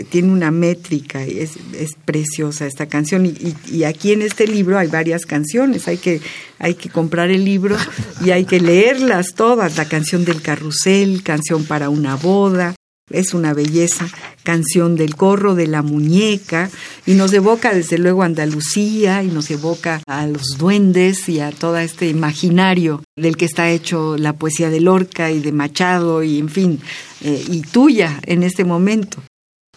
[0.10, 3.28] tiene una métrica, y es, es preciosa esta canción.
[3.28, 6.22] Y, y, aquí en este libro hay varias canciones, hay que,
[6.58, 7.78] hay que comprar el libro
[8.26, 9.78] y hay que leerlas todas.
[9.78, 12.74] La canción del carrusel, canción para una boda,
[13.10, 14.08] es una belleza,
[14.44, 16.70] canción del corro de la muñeca,
[17.06, 21.52] y nos evoca desde luego a Andalucía, y nos evoca a los duendes y a
[21.52, 26.40] todo este imaginario del que está hecho la poesía de Lorca y de Machado, y
[26.40, 26.80] en fin,
[27.22, 29.22] eh, y tuya en este momento.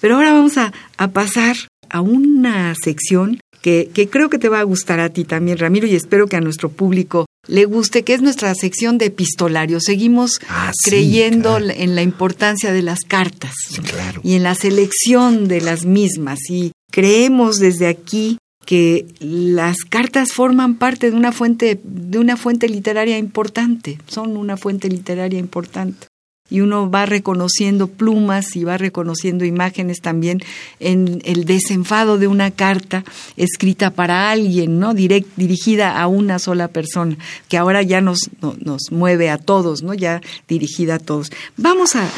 [0.03, 0.73] Pero ahora vamos a,
[1.13, 1.57] pasar
[1.89, 5.95] a una sección que, creo que te va a gustar a ti también, Ramiro, y
[5.95, 9.81] espero que a nuestro público le guste, que es nuestra sección de epistolario.
[9.81, 11.75] Seguimos Ah, sí, creyendo claro.
[11.77, 13.55] en la importancia de las cartas
[13.91, 14.21] claro.
[14.23, 16.39] y en la selección de las mismas.
[16.49, 22.69] Y creemos desde aquí que las cartas forman parte de una fuente de una fuente
[22.69, 26.07] literaria importante, son una fuente literaria importante.
[26.53, 30.41] Y uno va reconociendo plumas y va reconociendo imágenes también
[30.81, 33.05] en el desenfado de una carta
[33.37, 34.93] escrita para alguien, ¿no?
[34.95, 37.17] Direct, dirigida a una sola persona,
[37.49, 39.95] que ahora ya nos, no- nos mueve a todos, ¿no?
[39.95, 41.31] Ya dirigida a todos.
[41.57, 42.09] Vamos a-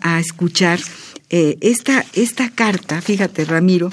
[0.00, 0.80] a escuchar
[1.36, 3.90] eh, esta, esta carta, fíjate, Ramiro,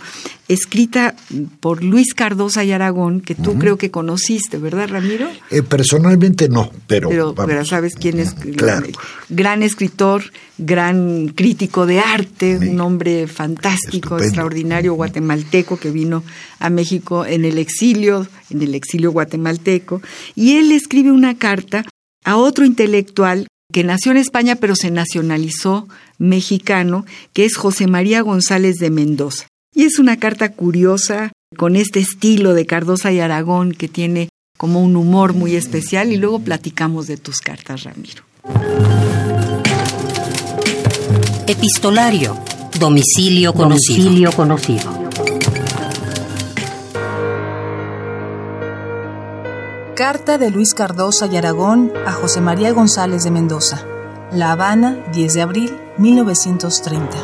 [0.47, 1.15] escrita
[1.59, 5.27] por Luis Cardosa y Aragón, que tú creo que conociste, ¿verdad, Ramiro?
[5.49, 8.35] Eh, personalmente no, pero, Pero, sabes quién es.
[8.35, 8.85] Claro.
[9.29, 10.21] Gran escritor,
[10.59, 12.67] gran crítico de arte, Sí.
[12.67, 14.23] un hombre fantástico, Estupendo.
[14.23, 16.23] extraordinario, guatemalteco, que vino
[16.59, 19.99] a México en el exilio, en el exilio guatemalteco.
[20.35, 21.85] Y él escribe una carta
[22.23, 28.21] a otro intelectual que nació en España pero se nacionalizó mexicano, que es José María
[28.21, 29.47] González de Mendoza.
[29.73, 34.83] Y es una carta curiosa, con este estilo de Cardosa y Aragón, que tiene como
[34.83, 38.23] un humor muy especial, y luego platicamos de tus cartas, Ramiro.
[41.47, 42.37] Epistolario.
[42.79, 43.95] Domicilio conocido.
[43.95, 45.00] Domicilio conocido.
[50.01, 53.85] Carta de Luis Cardosa y Aragón a José María González de Mendoza.
[54.31, 57.17] La Habana, 10 de abril 1930.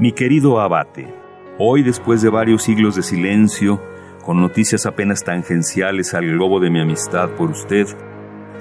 [0.00, 1.14] Mi querido abate,
[1.60, 3.80] hoy después de varios siglos de silencio,
[4.24, 7.86] con noticias apenas tangenciales al globo de mi amistad por usted,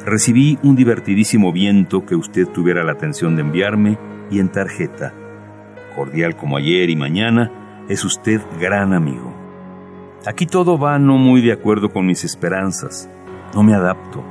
[0.05, 3.97] recibí un divertidísimo viento que usted tuviera la atención de enviarme
[4.29, 5.15] y en tarjeta.
[5.95, 9.42] Cordial como ayer y mañana, es usted gran amigo.
[10.25, 13.09] Aquí todo va no muy de acuerdo con mis esperanzas.
[13.53, 14.23] No me adapto.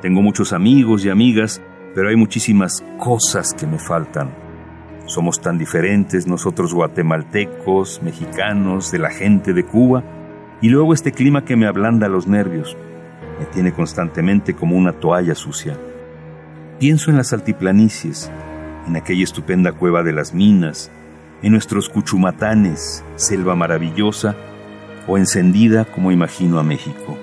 [0.00, 1.60] Tengo muchos amigos y amigas,
[1.92, 4.30] pero hay muchísimas cosas que me faltan.
[5.06, 10.04] Somos tan diferentes nosotros guatemaltecos, mexicanos, de la gente de Cuba,
[10.60, 12.76] y luego este clima que me ablanda los nervios,
[13.40, 15.76] me tiene constantemente como una toalla sucia.
[16.78, 18.30] Pienso en las altiplanicies,
[18.86, 20.92] en aquella estupenda cueva de las minas,
[21.42, 24.36] en nuestros cuchumatanes, selva maravillosa,
[25.08, 27.18] o encendida como imagino a México.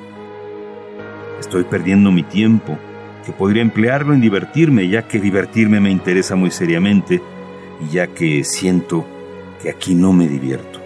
[1.39, 2.77] Estoy perdiendo mi tiempo,
[3.25, 7.21] que podría emplearlo en divertirme, ya que divertirme me interesa muy seriamente
[7.79, 9.05] y ya que siento
[9.61, 10.81] que aquí no me divierto.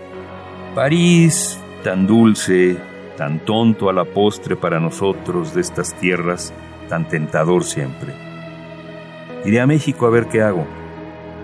[0.76, 2.78] París, tan dulce,
[3.18, 6.54] tan tonto a la postre para nosotros de estas tierras,
[6.90, 8.14] tan tentador siempre.
[9.46, 10.66] Iré a México a ver qué hago,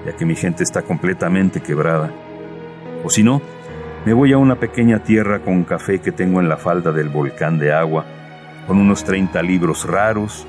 [0.06, 2.12] ya que mi gente está completamente quebrada.
[3.04, 3.42] O si no,
[4.06, 7.58] me voy a una pequeña tierra con café que tengo en la falda del volcán
[7.58, 8.06] de agua,
[8.68, 10.46] con unos 30 libros raros,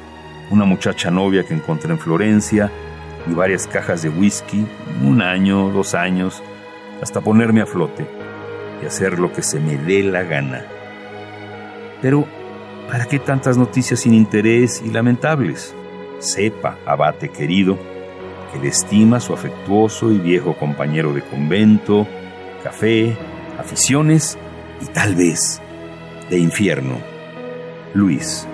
[0.51, 2.71] una muchacha novia que encontré en Florencia
[3.27, 4.67] y varias cajas de whisky,
[5.03, 6.43] un año, dos años,
[7.01, 8.07] hasta ponerme a flote
[8.83, 10.63] y hacer lo que se me dé la gana.
[12.03, 12.27] Pero,
[12.91, 15.75] ¿para qué tantas noticias sin interés y lamentables?
[16.19, 17.79] Sepa, abate querido,
[18.53, 22.07] que le estima su afectuoso y viejo compañero de convento,
[22.63, 23.17] café,
[23.59, 24.39] aficiones
[24.81, 25.61] y tal vez
[26.31, 26.99] de infierno.
[27.95, 28.47] Luis.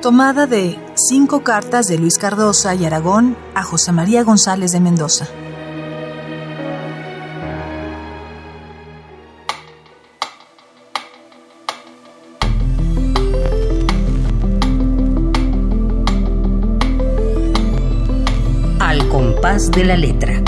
[0.00, 5.26] Tomada de cinco cartas de Luis Cardosa y Aragón a José María González de Mendoza.
[18.78, 20.40] Al compás de la letra.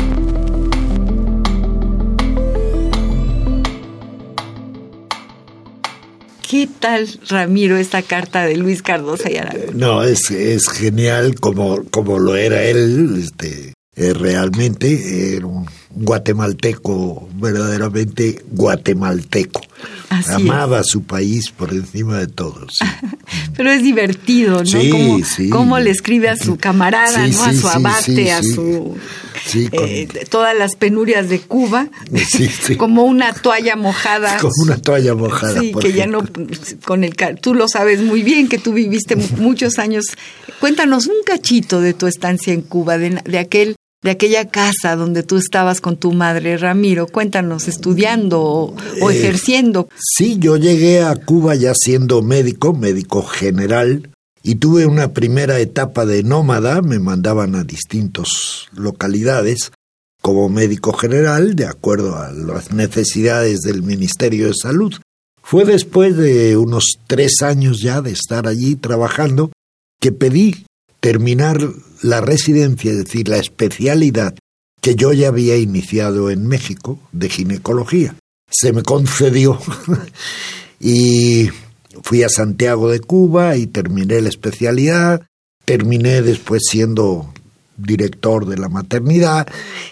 [6.51, 9.79] ¿Qué tal, Ramiro, esta carta de Luis Cardosa y Aragón?
[9.79, 17.29] No, es, es genial como, como lo era él, este, eh, realmente era un guatemalteco,
[17.35, 19.61] verdaderamente guatemalteco.
[20.11, 22.67] Así Amaba su país por encima de todo.
[22.71, 22.85] sí.
[23.57, 24.67] Pero es divertido, ¿no?
[24.67, 25.49] Sí, cómo, sí.
[25.51, 27.43] cómo le escribe a su camarada, ¿no?
[27.45, 28.97] A su abate, a su...
[29.53, 31.89] Con- eh, todas las penurias de Cuba,
[32.29, 32.77] Sí, sí.
[32.79, 34.37] como una toalla mojada.
[34.39, 35.61] como una toalla mojada.
[35.61, 36.23] Sí, por que ya no,
[36.85, 40.05] con el, tú lo sabes muy bien, que tú viviste mu- muchos años.
[40.59, 45.37] Cuéntanos un cachito de tu estancia en Cuba, de aquel, de aquella casa donde tú
[45.37, 47.07] estabas con tu madre, Ramiro.
[47.07, 49.89] Cuéntanos, estudiando o, o Eh, ejerciendo.
[49.99, 54.11] Sí, yo llegué a Cuba ya siendo médico, médico general,
[54.43, 58.29] y tuve una primera etapa de nómada, me mandaban a distintas
[58.73, 59.71] localidades,
[60.23, 64.95] como médico general de acuerdo a las necesidades del Ministerio de Salud.
[65.43, 69.51] Fue después de unos tres años ya de estar allí trabajando
[69.99, 70.65] que pedí
[71.01, 71.59] terminar
[72.03, 74.35] la residencia, es decir, la especialidad
[74.81, 78.15] que yo ya había iniciado en México de ginecología.
[78.51, 79.59] Se me concedió
[80.81, 81.51] y
[82.03, 85.23] fui a Santiago de Cuba y terminé la especialidad.
[85.65, 87.33] Terminé después siendo
[87.77, 89.47] director de la maternidad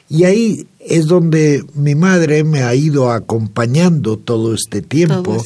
[0.08, 5.44] y ahí es donde mi madre me ha ido acompañando todo este tiempo,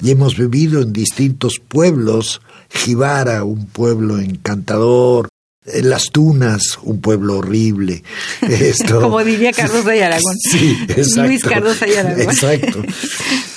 [0.00, 2.40] y hemos vivido en distintos pueblos,
[2.70, 5.28] Jibara, un pueblo encantador,
[5.64, 8.02] las Tunas, un pueblo horrible.
[8.42, 10.36] Esto, Como diría Carlos de Aragón.
[10.50, 11.26] Sí, exacto.
[11.26, 12.22] Luis Carlos de Aragón.
[12.22, 12.82] Exacto.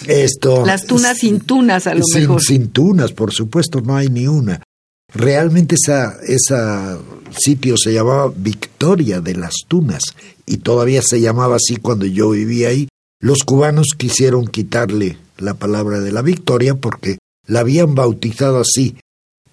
[0.07, 2.41] Esto, Las tunas sin tunas, a lo mejor.
[2.41, 4.61] Sin tunas, por supuesto, no hay ni una.
[5.13, 6.97] Realmente esa, esa
[7.31, 10.01] sitio se llamaba Victoria de las Tunas
[10.45, 12.87] y todavía se llamaba así cuando yo vivía ahí.
[13.19, 18.97] Los cubanos quisieron quitarle la palabra de la victoria porque la habían bautizado así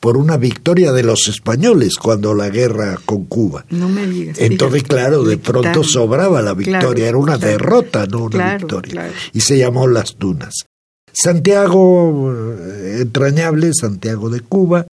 [0.05, 3.65] por una victoria de los españoles cuando la guerra con Cuba.
[3.71, 4.39] No me digas.
[4.39, 9.11] Entonces, claro, de pronto sobraba la victoria, era una derrota, no una victoria.
[9.33, 10.67] Y se llamó Las Tunas.
[11.11, 14.87] Santiago, eh, entrañable, Santiago de Cuba,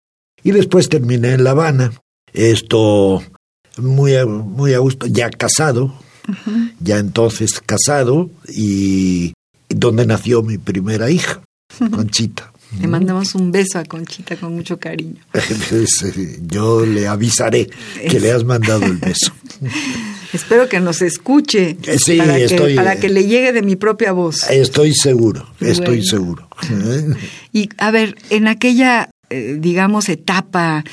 [0.43, 1.91] y después terminé en La Habana,
[2.31, 3.21] esto
[3.75, 5.93] muy, muy a gusto, ya casado,
[6.79, 9.33] ya entonces casado, y
[9.67, 11.41] donde nació mi primera hija,
[11.91, 12.50] Conchita.
[12.79, 15.21] Le mandamos un beso a Conchita con mucho cariño.
[16.41, 17.69] Yo le avisaré
[18.09, 19.33] que le has mandado el beso.
[20.33, 21.77] Espero que nos escuche.
[21.83, 24.49] Eh, sí, para, estoy, que, para que le llegue de mi propia voz.
[24.49, 26.47] Estoy seguro, estoy seguro.
[27.53, 30.83] Y a ver, en aquella eh, digamos, etapa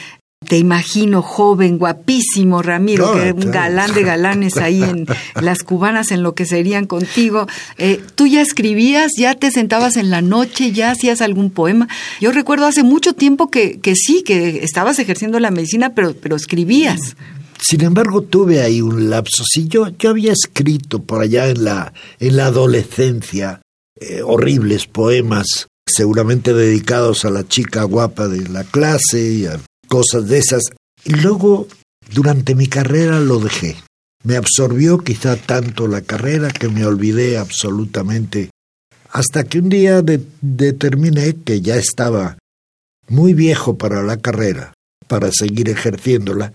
[0.47, 5.07] te imagino joven, guapísimo, Ramiro, que un galán de galanes ahí en
[5.41, 7.47] las cubanas en lo que serían contigo.
[7.77, 11.89] Eh, ¿Tú ya escribías, ya te sentabas en la noche, ya hacías algún poema?
[12.21, 16.37] Yo recuerdo hace mucho tiempo que, que sí, que estabas ejerciendo la medicina, pero, pero
[16.37, 17.17] escribías.
[17.61, 19.45] Sin embargo, tuve ahí un lapso.
[19.45, 23.61] Sí, yo, yo había escrito por allá en la, en la adolescencia
[24.01, 29.59] eh, horribles poemas seguramente dedicados a la chica guapa de la clase y a
[29.89, 30.63] cosas de esas.
[31.05, 31.67] Y luego,
[32.13, 33.77] durante mi carrera, lo dejé.
[34.25, 38.51] Me absorbió quizá tanto la carrera que me olvidé absolutamente
[39.11, 40.03] hasta que un día
[40.41, 42.37] determiné que ya estaba
[43.09, 44.75] muy viejo para la carrera,
[45.07, 46.53] para seguir ejerciéndola,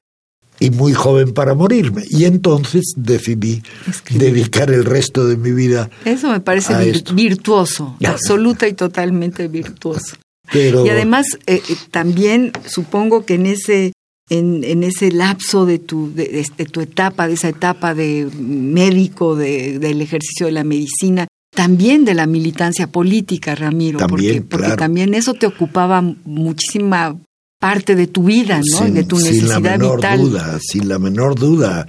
[0.59, 2.03] y muy joven para morirme.
[2.09, 3.63] Y entonces decidí
[4.11, 5.89] dedicar el resto de mi vida.
[6.05, 6.73] Eso me parece
[7.13, 10.15] virtuoso, absoluta y totalmente virtuoso.
[10.51, 13.93] Y además, eh, eh, también supongo que en ese,
[14.29, 19.79] en, en ese lapso de tu, de, tu etapa, de esa etapa de médico, de,
[19.79, 25.33] del ejercicio de la medicina, también de la militancia política, Ramiro, porque, porque también eso
[25.33, 27.15] te ocupaba muchísima
[27.59, 28.89] parte de tu vida, ¿no?
[28.89, 31.87] de tu necesidad sin la menor Duda, sin la menor duda.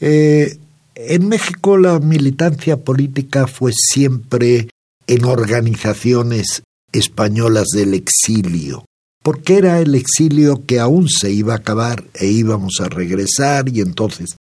[0.00, 0.58] Eh,
[0.96, 4.68] en México la militancia política fue siempre
[5.06, 6.62] en organizaciones
[6.98, 8.84] españolas del exilio,
[9.22, 13.80] porque era el exilio que aún se iba a acabar e íbamos a regresar y
[13.80, 14.36] entonces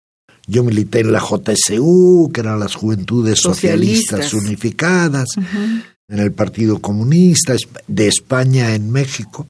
[0.48, 5.30] yo milité en la JSU, que eran las Juventudes Socialistas, Unificadas,
[6.08, 7.56] en el Partido Comunista
[7.88, 9.48] de España en México.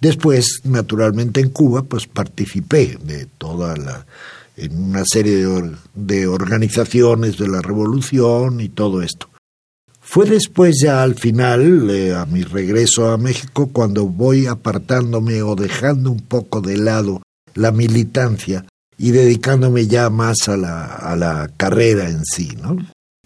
[0.00, 4.04] Después, naturalmente, en Cuba, pues participé de toda la
[4.56, 5.46] en una serie
[5.94, 9.28] de, organizaciones de la revolución y todo esto.
[10.12, 15.56] Fue después ya al final, eh, a mi regreso a México, cuando voy apartándome o
[15.56, 17.22] dejando un poco de lado
[17.54, 18.66] la militancia
[18.98, 22.76] y dedicándome ya más a la, a la carrera en sí, ¿no?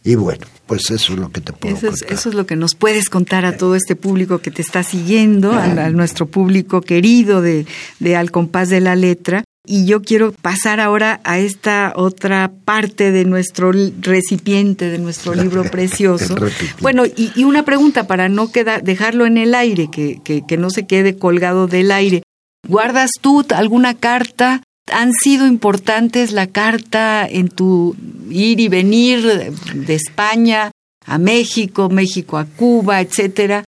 [0.04, 2.16] Y bueno, pues eso es lo que te puedo eso es, contar.
[2.16, 5.54] Eso es lo que nos puedes contar a todo este público que te está siguiendo,
[5.54, 7.66] a, nuestro público querido de,
[7.98, 9.42] de Al Compás de la Letra.
[9.66, 15.64] Y yo quiero pasar ahora a esta otra parte de nuestro recipiente, de nuestro libro
[15.70, 16.36] precioso.
[16.80, 20.56] bueno, y, y, una pregunta para no quedar, dejarlo en el aire, que, que, que
[20.56, 22.22] no se quede colgado del aire.
[22.68, 24.62] ¿Guardas tú alguna carta
[24.92, 27.96] han sido importantes la carta en tu
[28.30, 30.70] ir y venir de España
[31.04, 33.64] a México, México a Cuba, etcétera?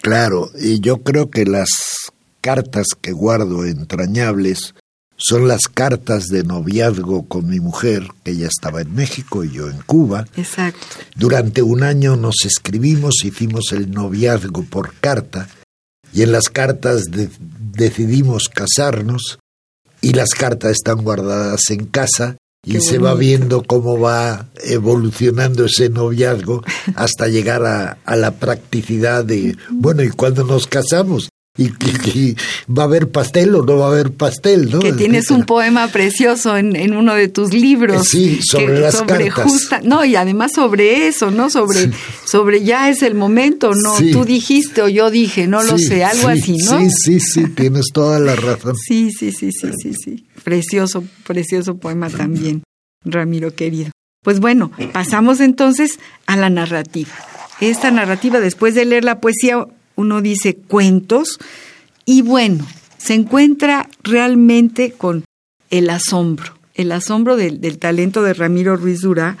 [0.00, 1.68] Claro, y yo creo que las
[2.40, 4.74] cartas que guardo entrañables
[5.26, 9.70] son las cartas de noviazgo con mi mujer, que ella estaba en México y yo
[9.70, 10.26] en Cuba.
[10.36, 10.86] Exacto.
[11.16, 15.48] Durante un año nos escribimos, hicimos el noviazgo por carta,
[16.12, 17.04] y en las cartas
[17.72, 19.38] decidimos casarnos
[20.02, 25.88] y las cartas están guardadas en casa y se va viendo cómo va evolucionando ese
[25.88, 26.62] noviazgo
[26.96, 31.30] hasta llegar a, a, la practicidad de, bueno, ¿y cuando nos casamos?
[31.56, 32.34] Y,
[32.68, 34.80] va a haber pastel o no va a haber pastel, ¿no?
[34.80, 38.08] Que tienes un poema precioso en, en, uno de tus libros.
[38.08, 39.84] Sí, sobre las cartas.
[39.84, 41.50] no, y además sobre eso, ¿no?
[41.50, 41.92] Sobre,
[42.24, 43.94] sobre ya es el momento, ¿no?
[44.12, 46.80] Tú dijiste o yo dije, no lo sé, algo así, ¿no?
[46.80, 48.74] Sí, sí, sí, tienes toda la razón.
[48.76, 50.26] Sí, sí, sí, sí, sí, sí.
[50.42, 52.64] Precioso, precioso poema también,
[53.04, 53.92] Ramiro querido.
[54.24, 57.12] Pues bueno, pasamos entonces a la narrativa.
[57.60, 59.64] Esta narrativa, después de leer la poesía,
[59.96, 61.38] uno dice cuentos
[62.04, 62.66] y bueno,
[62.98, 65.24] se encuentra realmente con
[65.70, 69.36] el asombro, el asombro del, talento de Ramiro Ruiz Durá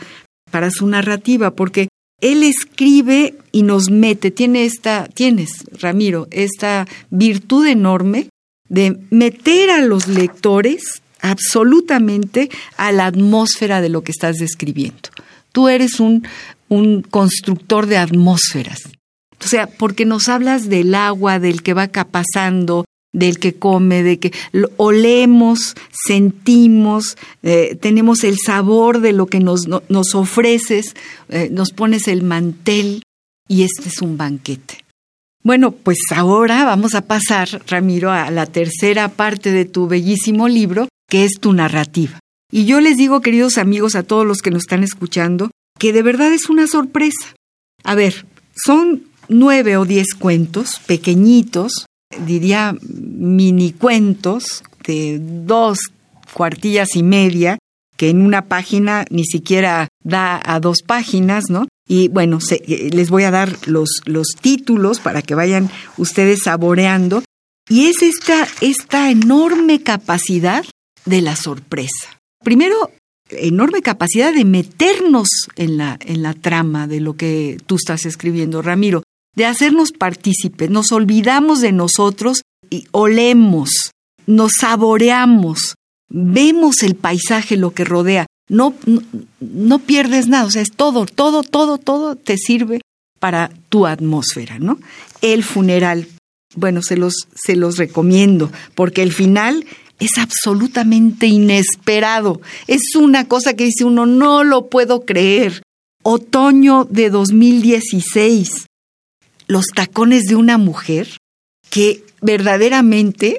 [0.50, 1.88] para su narrativa, porque
[2.20, 8.28] él escribe y nos mete, tiene esta, tienes, Ramiro, esta virtud enorme
[8.68, 15.10] de meter a los lectores absolutamente a la atmósfera de lo que estás describiendo.
[15.52, 16.26] Tú eres un
[17.10, 18.80] constructor de atmósferas.
[19.44, 24.18] O sea, porque nos hablas del agua, del que va pasando, del que come, de
[24.18, 24.32] que
[24.76, 25.74] olemos,
[26.06, 30.94] sentimos, eh, tenemos el sabor de lo que nos, nos ofreces,
[31.28, 33.02] eh, nos pones el mantel
[33.48, 34.84] y este es un banquete.
[35.42, 40.88] Bueno, pues ahora vamos a pasar, Ramiro, a la tercera parte de tu bellísimo libro,
[41.08, 42.18] que es tu narrativa.
[42.50, 46.02] Y yo les digo, queridos amigos, a todos los que nos están escuchando, que de
[46.02, 47.34] verdad es una sorpresa.
[47.82, 48.24] A ver,
[48.56, 51.86] son nueve o diez cuentos pequeñitos,
[52.26, 55.78] diría mini cuentos de dos
[56.32, 57.58] cuartillas y media,
[57.96, 61.68] que en una página ni siquiera da a dos páginas, ¿no?
[61.88, 67.22] Y bueno, eh, les voy a dar los, los títulos para que vayan ustedes saboreando.
[67.68, 70.64] Y es esta, esta enorme capacidad
[71.04, 72.18] de la sorpresa.
[72.42, 72.90] Primero,
[73.30, 78.60] enorme capacidad de meternos en la, en la trama de lo que tú estás escribiendo,
[78.60, 79.02] Ramiro
[79.34, 80.70] de hacernos partícipes.
[80.70, 83.70] Nos olvidamos de nosotros y olemos,
[84.26, 85.74] nos saboreamos,
[86.08, 88.26] vemos el paisaje, lo que rodea.
[88.48, 88.74] No,
[89.40, 92.80] no, pierdes nada, o sea, es todo, todo, todo, todo te sirve
[93.18, 94.78] para tu atmósfera, ¿no?
[95.22, 96.08] El funeral,
[96.54, 99.64] bueno, se los, se los recomiendo, porque el final
[99.98, 102.42] es absolutamente inesperado.
[102.66, 105.62] Es una cosa que dice uno, no lo puedo creer.
[106.02, 108.66] Otoño de 2016
[109.46, 111.08] los tacones de una mujer
[111.70, 113.36] que verdaderamente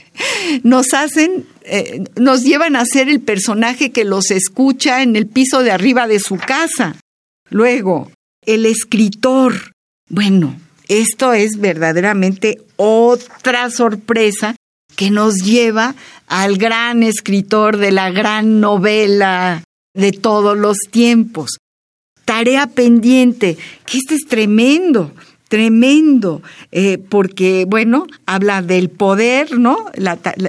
[0.62, 5.62] nos hacen, eh, nos llevan a ser el personaje que los escucha en el piso
[5.62, 6.96] de arriba de su casa.
[7.50, 8.10] Luego,
[8.46, 9.72] el escritor.
[10.08, 10.56] Bueno,
[10.88, 14.54] esto es verdaderamente otra sorpresa
[14.96, 15.94] que nos lleva
[16.26, 19.64] al gran escritor de la gran novela
[19.94, 21.58] de todos los tiempos.
[22.24, 25.12] Tarea pendiente, que este es tremendo
[25.54, 26.42] tremendo,
[26.72, 29.86] eh, porque, bueno, habla del poder, ¿no?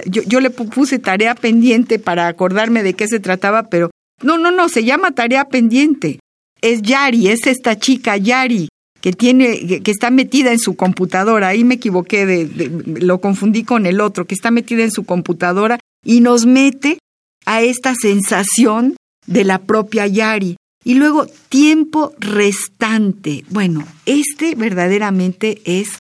[0.06, 4.50] yo, yo, le puse tarea pendiente para acordarme de qué se trataba, pero no, no,
[4.50, 6.18] no, se llama tarea pendiente.
[6.60, 8.66] Es Yari, es esta chica Yari
[9.00, 11.46] que tiene, que está metida en su computadora.
[11.46, 12.68] Ahí me equivoqué, de,
[13.00, 16.98] lo confundí con el otro, que está metida en su computadora y nos mete
[17.44, 18.96] a esta sensación
[19.28, 20.56] de la propia Yari.
[20.86, 23.44] Y luego, tiempo restante.
[23.50, 25.98] Bueno, este verdaderamente es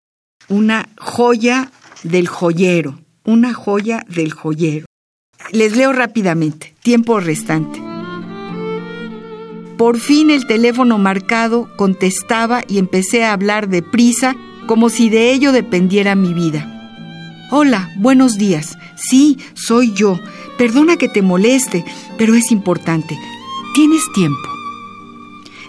[0.49, 1.71] una joya
[2.03, 4.87] del joyero, una joya del joyero.
[5.53, 6.75] Les leo rápidamente.
[6.83, 7.79] Tiempo restante.
[9.77, 14.35] Por fin el teléfono marcado contestaba y empecé a hablar deprisa
[14.67, 17.51] como si de ello dependiera mi vida.
[17.51, 18.79] Hola, buenos días.
[18.97, 20.19] Sí, soy yo.
[20.57, 21.85] Perdona que te moleste,
[22.17, 23.19] pero es importante.
[23.75, 24.60] ¿Tienes tiempo?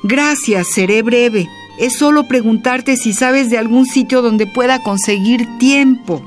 [0.03, 1.47] Gracias, seré breve.
[1.79, 6.21] Es solo preguntarte si sabes de algún sitio donde pueda conseguir tiempo.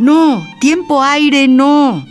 [0.00, 2.04] No, tiempo aire no.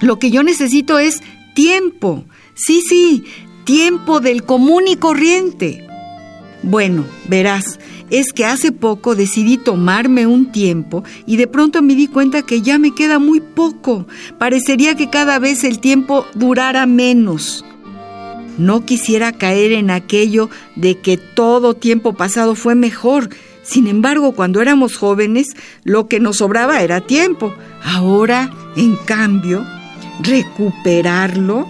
[0.00, 1.22] Lo que yo necesito es
[1.54, 2.24] tiempo.
[2.54, 3.24] Sí, sí,
[3.64, 5.86] tiempo del común y corriente.
[6.62, 7.78] Bueno, verás,
[8.10, 12.62] es que hace poco decidí tomarme un tiempo y de pronto me di cuenta que
[12.62, 14.06] ya me queda muy poco.
[14.38, 17.64] Parecería que cada vez el tiempo durara menos.
[18.58, 23.30] No quisiera caer en aquello de que todo tiempo pasado fue mejor.
[23.62, 25.48] Sin embargo, cuando éramos jóvenes,
[25.84, 27.54] lo que nos sobraba era tiempo.
[27.82, 29.64] Ahora, en cambio,
[30.20, 31.66] recuperarlo,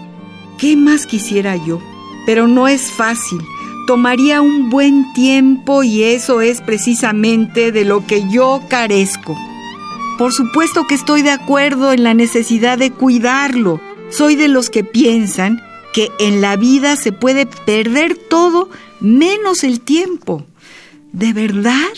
[0.58, 1.80] ¿qué más quisiera yo?
[2.26, 3.40] Pero no es fácil.
[3.86, 9.36] Tomaría un buen tiempo y eso es precisamente de lo que yo carezco.
[10.18, 13.80] Por supuesto que estoy de acuerdo en la necesidad de cuidarlo,
[14.12, 15.62] Soy de los que piensan
[15.92, 18.70] que en la vida se puede perder todo
[19.00, 20.46] menos el tiempo.
[21.12, 21.92] ¿De verdad?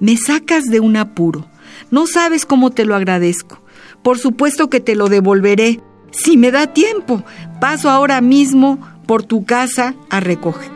[0.00, 1.46] Me sacas de un apuro.
[1.90, 3.60] No sabes cómo te lo agradezco.
[4.02, 5.80] Por supuesto que te lo devolveré.
[6.10, 7.24] Si me da tiempo,
[7.60, 10.70] paso ahora mismo por tu casa a recoger.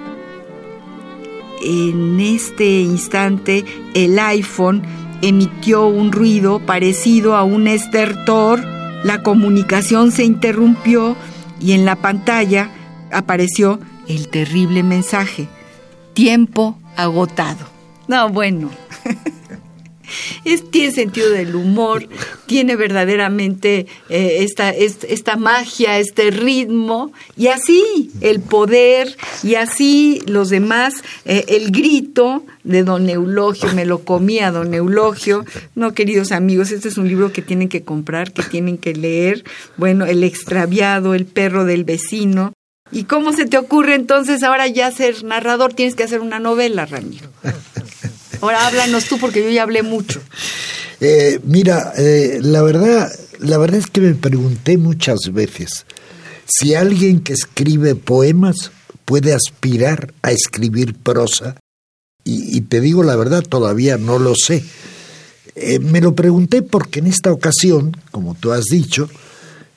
[1.63, 4.83] En este instante, el iPhone
[5.23, 8.65] emitió un ruido parecido a un estertor.
[9.05, 11.17] La comunicación se interrumpió
[11.61, 12.71] y en la pantalla
[13.13, 15.49] apareció el terrible mensaje.
[16.15, 17.67] Tiempo agotado.
[18.07, 18.71] No, bueno.
[20.45, 22.09] Es, tiene sentido del humor,
[22.49, 30.49] tiene verdaderamente eh, esta, esta, magia, este ritmo, y así el poder, y así los
[30.49, 30.95] demás,
[31.25, 35.45] eh, el grito de don Eulogio, me lo comía don Eulogio.
[35.77, 39.45] No, queridos amigos, este es un libro que tienen que comprar, que tienen que leer.
[39.77, 42.53] Bueno, El extraviado, El perro del vecino,
[42.91, 45.75] ¿Y cómo se te ocurre entonces ahora ya ser narrador?
[45.75, 47.29] Tienes que hacer una novela, Ramiro.
[48.41, 50.21] Ahora háblanos tú porque yo ya hablé mucho.
[51.01, 55.87] Eh, mira, eh, la verdad, la verdad es que me pregunté muchas veces
[56.47, 58.73] si alguien que escribe poemas
[59.05, 61.57] puede aspirar a escribir prosa.
[62.25, 64.63] Y, te digo la verdad, todavía no lo sé.
[65.55, 69.09] Eh, me lo pregunté porque en esta ocasión, como tú has dicho,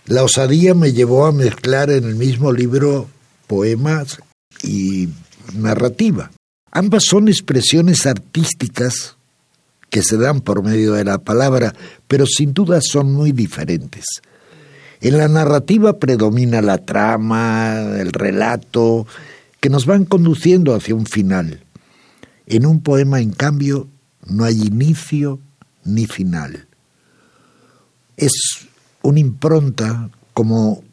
[0.05, 3.07] la osadía me llevó a mezclar en el mismo libro
[3.47, 4.17] poemas
[4.63, 5.07] y
[5.53, 6.29] narrativa.
[6.71, 9.17] Ambas son expresiones artísticas
[9.89, 11.75] que se dan por medio de la palabra,
[12.07, 14.05] pero sin duda son muy diferentes.
[15.01, 19.05] En la narrativa predomina la trama, el relato,
[19.59, 21.63] que nos van conduciendo hacia un final.
[22.47, 23.89] En un poema, en cambio,
[24.25, 25.39] no hay inicio
[25.83, 26.67] ni final.
[28.15, 28.31] Es
[29.01, 30.83] una impronta como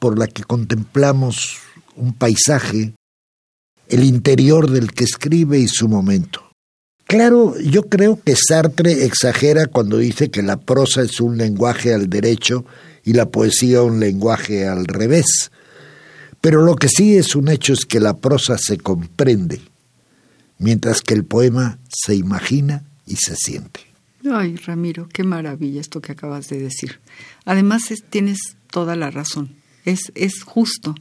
[0.00, 1.58] por la que contemplamos
[1.94, 2.94] un paisaje
[3.90, 6.50] el interior del que escribe y su momento.
[7.06, 12.08] Claro, yo creo que Sartre exagera cuando dice que la prosa es un lenguaje al
[12.08, 12.64] derecho
[13.04, 15.50] y la poesía un lenguaje al revés.
[16.40, 19.60] Pero lo que sí es un hecho es que la prosa se comprende,
[20.58, 23.80] mientras que el poema se imagina y se siente.
[24.30, 27.00] Ay, Ramiro, qué maravilla esto que acabas de decir.
[27.44, 28.38] Además, tienes
[28.70, 29.50] toda la razón.
[29.84, 30.94] Es, es justo.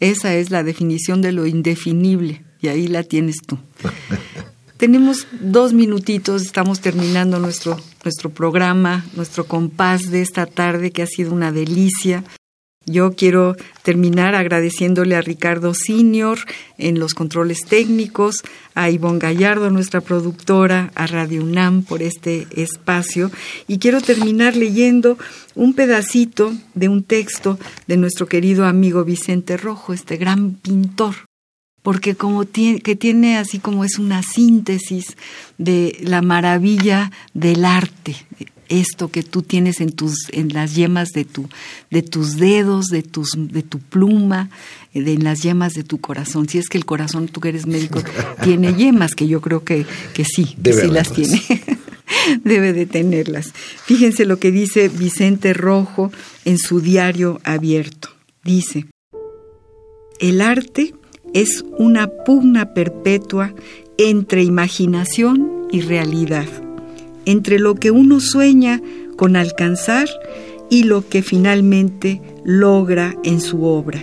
[0.00, 3.58] Esa es la definición de lo indefinible y ahí la tienes tú.
[4.76, 11.06] Tenemos dos minutitos, estamos terminando nuestro, nuestro programa, nuestro compás de esta tarde que ha
[11.06, 12.22] sido una delicia.
[12.88, 16.38] Yo quiero terminar agradeciéndole a Ricardo Senior
[16.78, 18.42] en los controles técnicos,
[18.74, 23.30] a Ivonne Gallardo, nuestra productora, a Radio UNAM por este espacio.
[23.66, 25.18] Y quiero terminar leyendo
[25.54, 31.14] un pedacito de un texto de nuestro querido amigo Vicente Rojo, este gran pintor
[31.82, 35.16] porque como tiene, que tiene así como es una síntesis
[35.56, 38.16] de la maravilla del arte,
[38.68, 41.48] esto que tú tienes en tus en las yemas de tu
[41.90, 44.50] de tus dedos de tus de tu pluma
[44.94, 46.48] de, en las yemas de tu corazón.
[46.48, 48.02] Si es que el corazón tú que eres médico
[48.42, 51.42] tiene yemas que yo creo que, que sí que sí las tiene.
[52.44, 53.52] Debe de tenerlas.
[53.84, 56.10] Fíjense lo que dice Vicente Rojo
[56.44, 58.10] en su diario abierto.
[58.44, 58.86] Dice
[60.20, 60.94] el arte
[61.34, 63.54] es una pugna perpetua
[63.98, 66.67] entre imaginación y realidad
[67.28, 68.80] entre lo que uno sueña
[69.18, 70.08] con alcanzar
[70.70, 74.02] y lo que finalmente logra en su obra.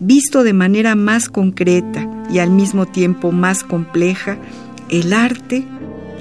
[0.00, 4.38] Visto de manera más concreta y al mismo tiempo más compleja,
[4.88, 5.66] el arte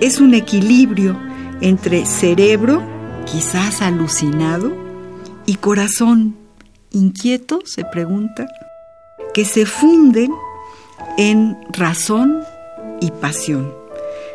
[0.01, 1.17] es un equilibrio
[1.61, 2.83] entre cerebro,
[3.25, 4.73] quizás alucinado,
[5.45, 6.35] y corazón
[6.91, 8.47] inquieto, se pregunta,
[9.33, 10.31] que se funden
[11.17, 12.41] en razón
[12.99, 13.82] y pasión.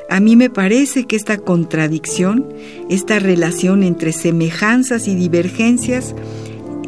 [0.08, 2.48] A mí me parece que esta contradicción,
[2.88, 6.14] esta relación entre semejanzas y divergencias,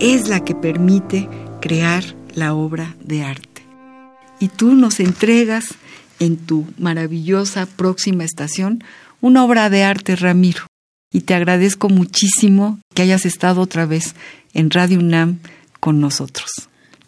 [0.00, 1.28] es la que permite
[1.60, 2.02] crear
[2.34, 3.66] la obra de arte.
[4.38, 5.66] Y tú nos entregas
[6.18, 8.82] en tu maravillosa próxima estación
[9.20, 10.62] una obra de arte, Ramiro.
[11.12, 14.14] Y te agradezco muchísimo que hayas estado otra vez
[14.54, 15.40] en Radio UNAM
[15.78, 16.50] con nosotros.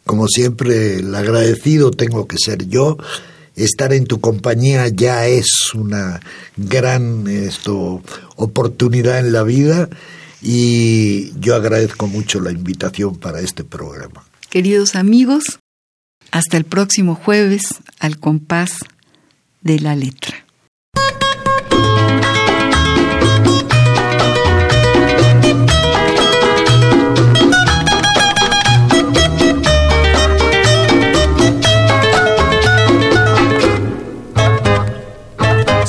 [0.04, 2.98] Como siempre, el agradecido tengo que ser yo
[3.56, 6.20] estar en tu compañía ya es una
[6.56, 8.02] gran esto,
[8.36, 9.88] oportunidad en la vida
[10.40, 14.24] y yo agradezco mucho la invitación para este programa.
[14.50, 15.60] Queridos amigos,
[16.30, 17.62] hasta el próximo jueves
[18.00, 18.78] al compás
[19.60, 20.41] de la letra.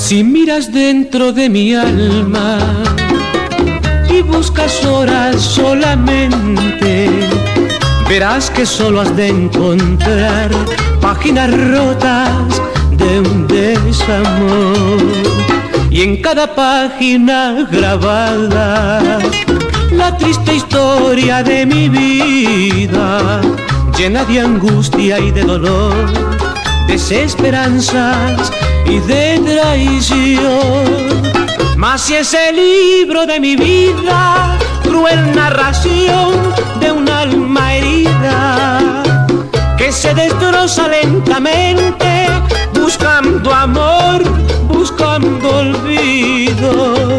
[0.04, 2.58] Si miras dentro de mi alma
[4.10, 7.08] y buscas horas solamente,
[8.06, 10.50] verás que solo has de encontrar
[11.00, 12.60] páginas rotas
[12.98, 14.98] de un desamor.
[15.88, 19.20] Y en cada página grabada,
[19.90, 23.40] la triste historia de mi vida,
[23.96, 25.94] llena de angustia y de dolor,
[26.88, 28.52] desesperanzas
[28.86, 30.84] y de traición.
[31.76, 36.32] Mas si ese libro de mi vida, cruel narración
[36.80, 39.02] de un alma herida,
[39.76, 42.26] que se destroza lentamente,
[42.72, 44.22] buscando amor,
[44.68, 47.18] buscando olvido.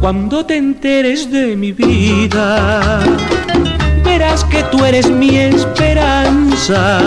[0.00, 3.00] Cuando te enteres de mi vida,
[4.04, 7.00] verás que tú eres mi esperanza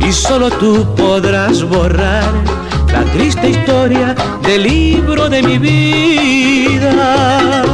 [0.00, 2.59] y solo tú podrás borrar
[2.92, 7.64] la triste historia del libro de mi vida.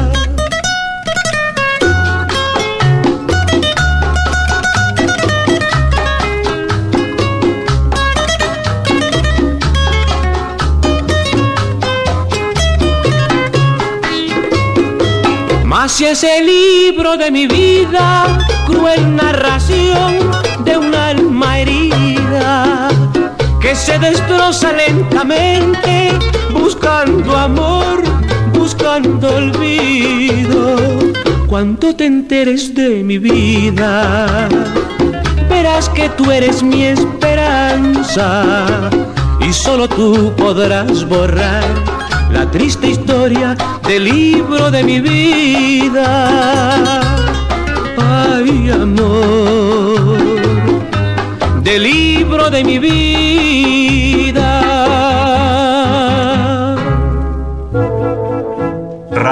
[15.65, 18.27] Mas si ese libro de mi vida,
[18.67, 20.31] cruel narración
[20.65, 21.86] de un alma herida,
[23.67, 26.13] que se destroza lentamente,
[26.53, 28.01] buscando amor,
[28.55, 30.77] buscando olvido.
[31.49, 34.49] Cuando te enteres de mi vida,
[35.49, 38.45] verás que tú eres mi esperanza
[39.41, 41.65] y solo tú podrás borrar
[42.31, 46.21] la triste historia del libro de mi vida.
[47.99, 50.19] Ay, amor,
[51.65, 53.46] del libro de mi vida.